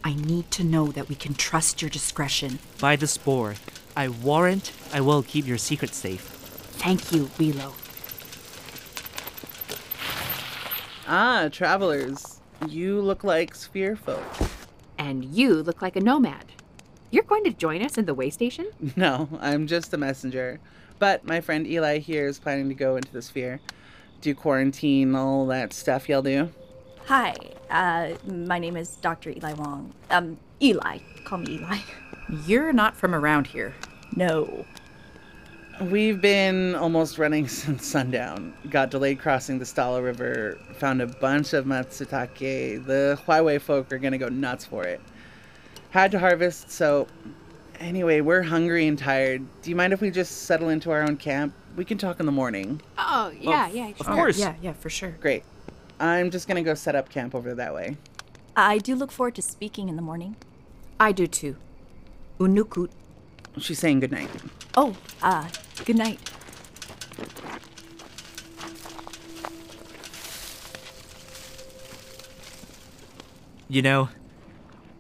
I 0.04 0.14
need 0.14 0.50
to 0.52 0.64
know 0.64 0.86
that 0.88 1.08
we 1.08 1.14
can 1.14 1.34
trust 1.34 1.82
your 1.82 1.90
discretion. 1.90 2.58
By 2.80 2.96
the 2.96 3.06
spore, 3.06 3.54
I 3.96 4.08
warrant 4.08 4.72
I 4.92 5.00
will 5.00 5.22
keep 5.22 5.46
your 5.46 5.58
secret 5.58 5.94
safe. 5.94 6.36
Thank 6.80 7.12
you, 7.12 7.24
Huilo. 7.36 7.74
Ah, 11.06 11.48
travelers. 11.52 12.40
You 12.68 13.00
look 13.00 13.22
like 13.22 13.54
sphere 13.54 13.96
folk. 13.96 14.24
And 14.96 15.24
you 15.24 15.62
look 15.62 15.82
like 15.82 15.96
a 15.96 16.00
nomad. 16.00 16.46
You're 17.10 17.24
going 17.24 17.44
to 17.44 17.52
join 17.52 17.82
us 17.82 17.98
in 17.98 18.06
the 18.06 18.14
way 18.14 18.30
station? 18.30 18.68
No, 18.96 19.28
I'm 19.40 19.66
just 19.66 19.92
a 19.92 19.98
messenger. 19.98 20.60
But 20.98 21.24
my 21.24 21.40
friend 21.40 21.66
Eli 21.66 21.98
here 21.98 22.26
is 22.26 22.38
planning 22.38 22.68
to 22.68 22.74
go 22.74 22.96
into 22.96 23.12
the 23.12 23.22
sphere. 23.22 23.60
Do 24.20 24.34
quarantine, 24.34 25.14
all 25.14 25.46
that 25.46 25.72
stuff 25.72 26.08
y'all 26.08 26.22
do. 26.22 26.50
Hi, 27.06 27.34
uh, 27.70 28.14
my 28.26 28.58
name 28.58 28.76
is 28.76 28.96
Dr. 28.96 29.30
Eli 29.30 29.52
Wong. 29.54 29.92
Um, 30.10 30.38
Eli. 30.62 30.98
Call 31.24 31.38
me 31.38 31.54
Eli. 31.56 31.78
You're 32.46 32.72
not 32.72 32.96
from 32.96 33.14
around 33.14 33.48
here. 33.48 33.74
No. 34.14 34.64
We've 35.80 36.20
been 36.20 36.74
almost 36.74 37.16
running 37.18 37.48
since 37.60 37.86
sundown. 37.86 38.52
Got 38.68 38.90
delayed 38.90 39.18
crossing 39.18 39.58
the 39.58 39.64
Stala 39.64 40.02
River, 40.04 40.58
found 40.74 41.00
a 41.00 41.06
bunch 41.06 41.54
of 41.54 41.64
Matsutake. 41.64 42.84
The 42.84 43.18
Huaihui 43.26 43.60
folk 43.60 43.90
are 43.92 43.98
gonna 43.98 44.18
go 44.18 44.28
nuts 44.28 44.66
for 44.66 44.84
it. 44.84 45.00
Had 45.90 46.10
to 46.12 46.18
harvest, 46.18 46.70
so 46.70 47.08
anyway, 47.78 48.20
we're 48.20 48.42
hungry 48.42 48.86
and 48.86 48.98
tired. 48.98 49.42
Do 49.62 49.70
you 49.70 49.76
mind 49.76 49.92
if 49.92 50.02
we 50.02 50.10
just 50.10 50.42
settle 50.42 50.68
into 50.68 50.90
our 50.90 51.02
own 51.02 51.16
camp? 51.16 51.54
We 51.76 51.84
can 51.86 51.96
talk 51.96 52.20
in 52.20 52.26
the 52.26 52.32
morning. 52.32 52.82
Oh, 52.98 53.32
yeah, 53.40 53.68
yeah, 53.68 53.88
Of 53.98 54.06
course. 54.06 54.38
Yeah, 54.38 54.54
yeah, 54.60 54.74
for 54.74 54.90
sure. 54.90 55.16
Great. 55.20 55.44
I'm 55.98 56.30
just 56.30 56.46
gonna 56.46 56.62
go 56.62 56.74
set 56.74 56.94
up 56.94 57.08
camp 57.08 57.34
over 57.34 57.54
that 57.54 57.74
way. 57.74 57.96
I 58.54 58.78
do 58.78 58.94
look 58.94 59.10
forward 59.10 59.34
to 59.36 59.42
speaking 59.42 59.88
in 59.88 59.96
the 59.96 60.02
morning. 60.02 60.36
I 60.98 61.12
do 61.12 61.26
too. 61.26 61.56
Unukut. 62.38 62.90
She's 63.58 63.78
saying 63.78 64.00
goodnight. 64.00 64.30
Oh, 64.76 64.96
uh, 65.22 65.48
good 65.84 65.96
night. 65.96 66.18
You 73.68 73.82
know, 73.82 74.08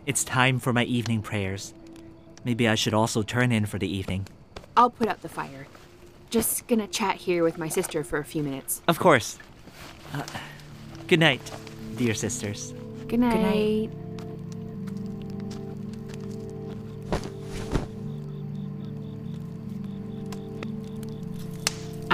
it's 0.06 0.22
time 0.22 0.60
for 0.60 0.72
my 0.72 0.84
evening 0.84 1.22
prayers. 1.22 1.74
Maybe 2.44 2.68
I 2.68 2.74
should 2.74 2.94
also 2.94 3.22
turn 3.22 3.50
in 3.52 3.66
for 3.66 3.78
the 3.78 3.88
evening. 3.88 4.28
I'll 4.76 4.90
put 4.90 5.08
out 5.08 5.22
the 5.22 5.28
fire. 5.28 5.66
just 6.30 6.68
gonna 6.68 6.86
chat 6.86 7.16
here 7.16 7.42
with 7.42 7.58
my 7.58 7.68
sister 7.68 8.04
for 8.04 8.18
a 8.18 8.24
few 8.24 8.44
minutes. 8.44 8.82
Of 8.86 9.00
course. 9.00 9.36
Uh, 10.14 10.22
good 11.08 11.18
night, 11.18 11.40
dear 11.96 12.14
sisters. 12.14 12.72
Good 13.08 13.18
night. 13.18 13.32
Good 13.32 13.42
night. 13.42 14.09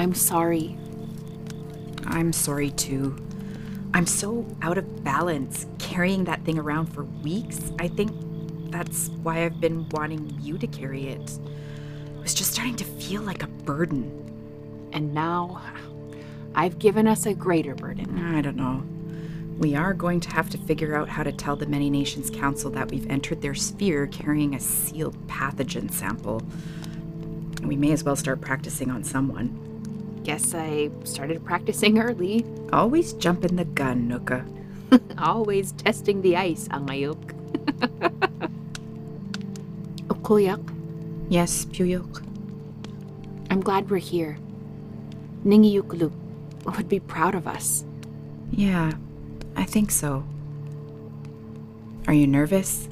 I'm 0.07 0.15
sorry. 0.15 0.79
I'm 2.05 2.33
sorry 2.33 2.71
too. 2.71 3.17
I'm 3.93 4.07
so 4.07 4.47
out 4.63 4.79
of 4.79 5.03
balance 5.03 5.67
carrying 5.81 6.23
that 6.27 6.45
thing 6.45 6.61
around 6.61 6.87
for 6.87 7.03
weeks. 7.03 7.73
I 7.81 7.89
think 7.89 8.13
that's 8.71 9.09
why 9.25 9.45
I've 9.45 9.61
been 9.61 9.89
wanting 9.89 10.39
you 10.41 10.59
to 10.59 10.67
carry 10.69 11.09
it. 11.09 11.29
It 11.29 12.23
was 12.23 12.35
just 12.35 12.53
starting 12.53 12.77
to 12.77 12.85
feel 12.85 13.23
like 13.23 13.43
a 13.43 13.49
burden. 13.49 14.89
And 14.93 15.13
now 15.13 15.61
I've 16.55 16.79
given 16.79 17.09
us 17.09 17.27
a 17.27 17.35
greater 17.35 17.75
burden. 17.75 18.33
I 18.33 18.43
don't 18.43 18.57
know. 18.57 18.85
We 19.59 19.75
are 19.75 19.93
going 19.93 20.21
to 20.21 20.31
have 20.31 20.49
to 20.51 20.59
figure 20.59 20.95
out 20.95 21.09
how 21.09 21.25
to 21.25 21.33
tell 21.33 21.57
the 21.57 21.67
Many 21.67 21.91
Nations 21.91 22.31
Council 22.31 22.71
that 22.71 22.93
we've 22.93 23.11
entered 23.11 23.43
their 23.43 23.57
sphere 23.57 24.07
carrying 24.07 24.55
a 24.55 24.61
sealed 24.61 25.17
pathogen 25.27 25.91
sample. 25.91 26.45
We 27.65 27.75
may 27.77 27.91
as 27.91 28.05
well 28.05 28.15
start 28.15 28.41
practicing 28.41 28.93
on 28.93 29.03
someone. 29.03 29.66
Guess 30.27 30.57
I 30.57 30.91
started 31.05 31.45
practicing 31.45 31.99
early. 32.03 32.45
Always 32.73 33.13
jumping 33.13 33.55
the 33.55 33.65
gun, 33.65 34.09
Nuka. 34.09 34.45
Always 35.19 35.71
testing 35.71 36.21
the 36.21 36.37
ice, 36.37 36.67
Angayok. 36.67 37.31
Uqhuuyaq, 40.09 40.59
oh, 40.69 40.75
Yes, 41.29 41.67
Pijujuq. 41.67 42.27
I'm 43.51 43.61
glad 43.61 43.89
we're 43.89 43.99
here. 43.99 44.37
Ningiyukuluk 45.45 46.11
would 46.77 46.89
be 46.89 46.99
proud 46.99 47.37
of 47.37 47.47
us. 47.47 47.85
Yeah, 48.51 48.95
I 49.55 49.63
think 49.63 49.93
so. 49.93 50.25
Are 52.09 52.13
you 52.13 52.27
nervous? 52.27 52.89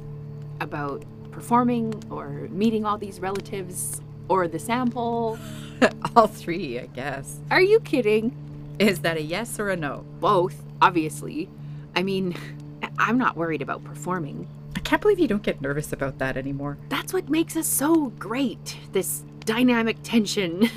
About 0.61 1.05
performing 1.33 2.01
or 2.11 2.47
meeting 2.53 2.85
all 2.85 2.97
these 2.97 3.18
relatives 3.18 4.01
or 4.29 4.49
the 4.49 4.59
sample. 4.59 5.39
All 6.17 6.27
three, 6.27 6.79
I 6.79 6.87
guess. 6.87 7.41
Are 7.51 7.61
you 7.61 7.81
kidding? 7.81 8.35
Is 8.79 9.01
that 9.01 9.17
a 9.17 9.23
yes 9.23 9.59
or 9.61 9.71
a 9.71 9.77
no? 9.77 10.05
Both, 10.21 10.63
obviously. 10.81 11.49
I 11.95 12.03
mean, 12.03 12.35
I'm 12.99 13.19
not 13.19 13.37
worried 13.37 13.63
about 13.63 13.85
performing. 13.85 14.49
I 14.77 14.81
can't 14.81 15.01
believe 15.01 15.19
you 15.19 15.29
don't 15.29 15.43
get 15.43 15.61
nervous 15.61 15.93
about 15.93 16.19
that 16.19 16.37
anymore. 16.37 16.79
That's 16.89 17.13
what 17.13 17.29
makes 17.29 17.57
us 17.57 17.67
so 17.67 18.07
great. 18.19 18.77
This 18.93 19.25
dynamic 19.45 19.99
tension. 20.03 20.69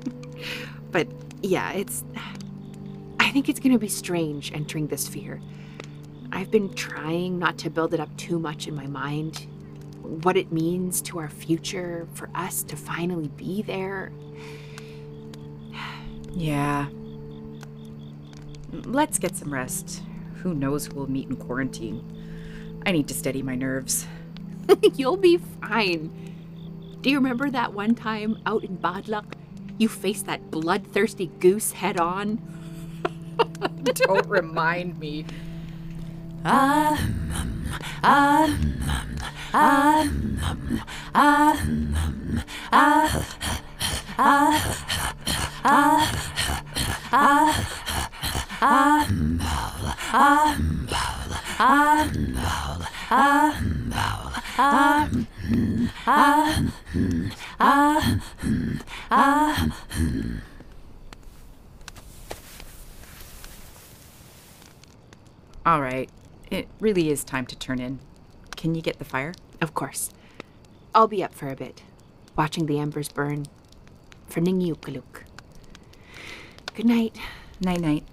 but 0.90 1.08
yeah, 1.42 1.72
it's. 1.72 2.04
I 3.18 3.30
think 3.30 3.48
it's 3.48 3.60
going 3.60 3.72
to 3.72 3.78
be 3.78 3.88
strange 3.88 4.52
entering 4.52 4.88
this 4.88 5.04
sphere. 5.04 5.40
I've 6.32 6.50
been 6.50 6.72
trying 6.74 7.38
not 7.38 7.58
to 7.58 7.70
build 7.70 7.94
it 7.94 8.00
up 8.00 8.14
too 8.16 8.38
much 8.38 8.66
in 8.66 8.74
my 8.74 8.86
mind. 8.86 9.46
What 10.02 10.36
it 10.36 10.52
means 10.52 11.00
to 11.02 11.18
our 11.18 11.28
future, 11.28 12.06
for 12.14 12.28
us 12.34 12.62
to 12.64 12.76
finally 12.76 13.28
be 13.28 13.62
there. 13.62 14.12
Yeah. 16.34 16.88
Let's 18.72 19.18
get 19.18 19.36
some 19.36 19.52
rest. 19.52 20.02
Who 20.36 20.54
knows 20.54 20.86
who 20.86 20.94
we'll 20.94 21.10
meet 21.10 21.28
in 21.28 21.36
quarantine? 21.36 22.02
I 22.86 22.92
need 22.92 23.06
to 23.08 23.14
steady 23.14 23.42
my 23.42 23.54
nerves. 23.54 24.06
You'll 24.94 25.18
be 25.18 25.36
fine. 25.60 26.10
Do 27.02 27.10
you 27.10 27.16
remember 27.16 27.50
that 27.50 27.74
one 27.74 27.94
time 27.94 28.38
out 28.46 28.64
in 28.64 28.78
Badlak? 28.78 29.34
You 29.76 29.88
faced 29.88 30.26
that 30.26 30.50
bloodthirsty 30.50 31.26
goose 31.38 31.72
head 31.72 32.00
on? 32.00 32.40
don't 33.82 34.26
remind 34.28 34.98
me. 34.98 35.26
Ah, 36.44 36.98
um, 36.98 37.64
um, 38.02 38.74
All 65.64 65.80
right. 65.80 66.10
It 66.50 66.68
really 66.80 67.10
is 67.10 67.24
time 67.24 67.46
to 67.46 67.56
turn 67.56 67.80
in. 67.80 68.00
Can 68.62 68.76
you 68.76 68.80
get 68.80 69.00
the 69.00 69.04
fire? 69.04 69.34
Of 69.60 69.74
course. 69.74 70.10
I'll 70.94 71.08
be 71.08 71.24
up 71.24 71.34
for 71.34 71.48
a 71.48 71.56
bit, 71.56 71.82
watching 72.36 72.66
the 72.66 72.78
embers 72.78 73.08
burn. 73.08 73.46
For 74.28 74.40
Ningiyukuluk. 74.40 75.24
Good 76.72 76.86
night. 76.86 77.18
Night 77.60 77.80
night. 77.80 78.04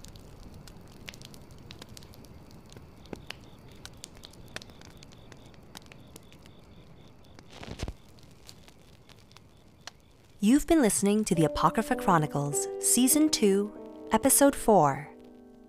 You've 10.40 10.66
been 10.66 10.82
listening 10.82 11.22
to 11.26 11.34
the 11.36 11.44
Apocrypha 11.44 11.94
Chronicles, 11.94 12.66
Season 12.80 13.28
2, 13.28 13.72
Episode 14.10 14.56
4 14.56 15.10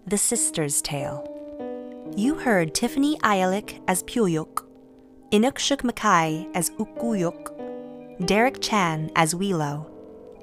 The 0.07 0.17
Sister's 0.17 0.81
Tale. 0.81 1.27
You 2.17 2.33
heard 2.33 2.73
Tiffany 2.73 3.17
Ayalik 3.19 3.79
as 3.87 4.01
Pijujuq, 4.01 4.70
Inuksuk 5.31 5.85
Mackay 5.85 6.45
as 6.53 6.71
Uqhuuyaq, 6.71 8.27
Derek 8.27 8.59
Chan 8.59 9.09
as 9.15 9.33
Huilo, 9.33 9.89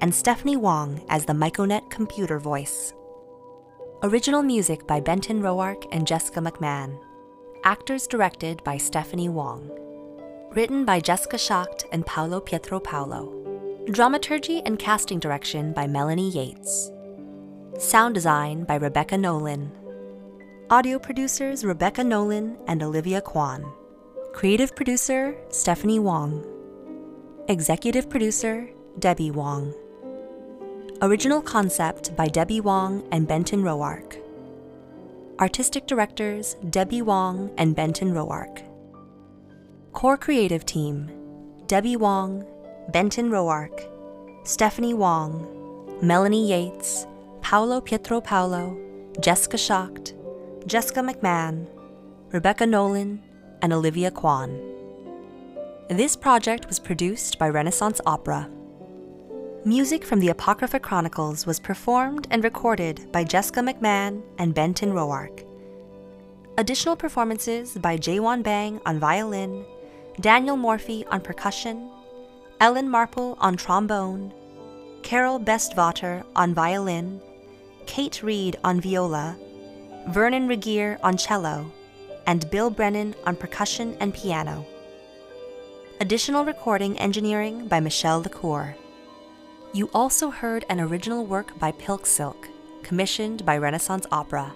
and 0.01 0.13
Stephanie 0.15 0.57
Wong 0.57 1.05
as 1.09 1.25
the 1.25 1.33
Myconet 1.33 1.91
computer 1.91 2.39
voice. 2.39 2.91
Original 4.01 4.41
music 4.41 4.87
by 4.87 4.99
Benton 4.99 5.43
Roark 5.43 5.85
and 5.91 6.07
Jessica 6.07 6.39
McMann. 6.39 6.97
Actors 7.63 8.07
directed 8.07 8.63
by 8.63 8.77
Stephanie 8.77 9.29
Wong. 9.29 9.69
Written 10.55 10.85
by 10.85 10.99
Jessica 10.99 11.37
Schacht 11.37 11.83
and 11.91 12.03
Paolo 12.07 12.41
Pietropaolo. 12.41 13.93
Dramaturgy 13.93 14.63
and 14.65 14.79
casting 14.79 15.19
direction 15.19 15.71
by 15.71 15.85
Melanie 15.85 16.31
Yeats. 16.31 16.89
Sound 17.77 18.15
design 18.15 18.63
by 18.63 18.73
Rebecca 18.73 19.19
Nolan. 19.19 19.71
Audio 20.71 20.97
producers 20.97 21.63
Rebecca 21.63 22.03
Nolan 22.03 22.57
and 22.65 22.81
Olivia 22.81 23.21
Quan. 23.21 23.71
Creative 24.39 24.73
producer 24.73 25.35
Stephanie 25.49 25.99
Wong. 25.99 26.45
Executive 27.49 28.09
producer 28.09 28.69
Debi 28.97 29.33
Wong. 29.33 29.73
Original 31.01 31.41
concept 31.41 32.15
by 32.15 32.25
Debi 32.25 32.61
Wong 32.61 33.05
and 33.11 33.27
Benton 33.27 33.63
Roark. 33.63 34.15
Artistic 35.41 35.87
directors 35.87 36.55
Debi 36.67 37.01
Wong 37.01 37.51
and 37.57 37.75
Benton 37.75 38.13
Roark. 38.13 38.63
Core 39.91 40.15
creative 40.15 40.65
team 40.65 41.11
Debi 41.67 41.97
Wong, 41.97 42.45
Benton 42.93 43.29
Roark, 43.29 43.89
Stephanie 44.45 44.93
Wong, 44.93 45.99
Melanie 46.01 46.47
Yeats, 46.47 47.07
Paolo 47.41 47.81
Pietropaolo, 47.81 49.19
Jessica 49.19 49.57
Schacht, 49.57 50.13
Jessica 50.65 51.01
McMann, 51.01 51.67
Rebecca 52.31 52.65
Nolan, 52.65 53.21
and 53.61 53.73
Olivia 53.73 54.11
Quan. 54.11 54.59
This 55.89 56.15
project 56.15 56.67
was 56.67 56.79
produced 56.79 57.39
by 57.39 57.49
re:Naissance 57.49 57.99
Opera. 58.05 58.49
Music 59.65 60.05
from 60.05 60.19
the 60.19 60.29
Apocrypha 60.29 60.79
Chronicles 60.79 61.45
was 61.45 61.59
performed 61.59 62.27
and 62.31 62.43
recorded 62.43 63.11
by 63.11 63.23
Jessica 63.23 63.59
McMann 63.61 64.21
and 64.37 64.53
Benton 64.53 64.91
Roark. 64.93 65.43
Additional 66.57 66.95
performances 66.95 67.77
by 67.77 67.97
Jae-won 67.97 68.41
Bang 68.41 68.79
on 68.85 68.99
violin, 68.99 69.65
Daniel 70.21 70.57
Morphy 70.57 71.05
on 71.07 71.21
percussion, 71.21 71.89
Ellen 72.59 72.89
Marple 72.89 73.37
on 73.39 73.55
trombone, 73.57 74.33
Carole 75.01 75.39
Bestvater 75.39 76.23
on 76.35 76.53
violin, 76.53 77.21
Kate 77.85 78.21
Read 78.21 78.57
on 78.63 78.79
viola, 78.81 79.37
Vernon 80.09 80.47
Regehr 80.47 80.99
on 81.01 81.17
cello, 81.17 81.71
and 82.29 82.47
Bill 82.51 82.69
Brennan 82.69 83.15
on 83.25 83.35
percussion 83.35 83.97
and 83.99 84.13
piano. 84.13 84.63
Additional 85.99 86.45
recording 86.45 86.95
engineering 86.99 87.67
by 87.67 87.79
Michelle 87.79 88.21
LaCour. 88.21 88.75
You 89.73 89.89
also 89.95 90.29
heard 90.29 90.63
an 90.69 90.79
original 90.79 91.25
work 91.25 91.57
by 91.57 91.71
Pilk 91.71 92.05
Silk, 92.05 92.47
commissioned 92.83 93.43
by 93.47 93.57
re:Naissance 93.57 94.05
Opera. 94.11 94.53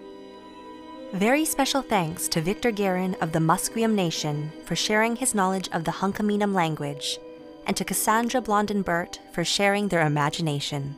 Very 1.14 1.46
special 1.46 1.82
thanks 1.82 2.28
to 2.28 2.42
Victor 2.42 2.70
Guerin 2.70 3.16
of 3.22 3.32
the 3.32 3.40
Musqueam 3.40 3.96
Nation 3.96 4.52
for 4.66 4.76
sharing 4.76 5.16
his 5.16 5.34
knowledge 5.34 5.68
of 5.70 5.84
the 5.84 5.98
Hunkaminam 6.00 6.54
language, 6.54 7.18
and 7.66 7.76
to 7.76 7.84
Cassandra 7.84 8.40
Blondin-Burt 8.40 9.20
for 9.34 9.44
sharing 9.44 9.88
their 9.88 10.06
imagination. 10.06 10.96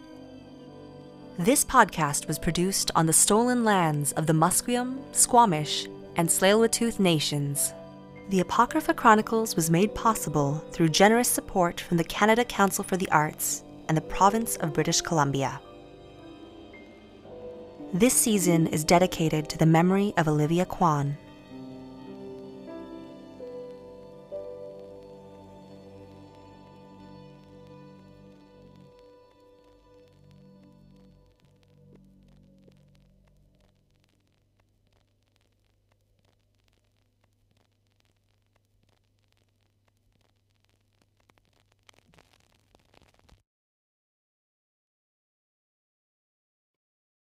This 1.39 1.63
podcast 1.63 2.27
was 2.27 2.38
produced 2.38 2.91
on 2.95 3.05
the 3.05 3.13
stolen 3.13 3.63
lands 3.63 4.11
of 4.11 4.25
the 4.27 4.33
Musqueam, 4.33 4.99
Squamish, 5.13 5.88
and 6.17 6.30
tsleil 6.30 6.99
nations. 6.99 7.73
The 8.30 8.39
Apocrypha 8.39 8.93
Chronicles 8.93 9.56
was 9.56 9.69
made 9.69 9.93
possible 9.93 10.63
through 10.71 10.89
generous 10.89 11.28
support 11.28 11.80
from 11.80 11.97
the 11.97 12.04
Canada 12.04 12.43
Council 12.43 12.84
for 12.84 12.97
the 12.97 13.10
Arts 13.10 13.63
and 13.88 13.95
the 13.95 14.01
Province 14.01 14.56
of 14.58 14.73
British 14.73 15.01
Columbia. 15.01 15.62
This 17.93 18.13
season 18.13 18.67
is 18.67 18.84
dedicated 18.84 19.47
to 19.49 19.58
the 19.58 19.65
memory 19.65 20.13
of 20.17 20.28
Olivia 20.28 20.65
Quan, 20.65 21.17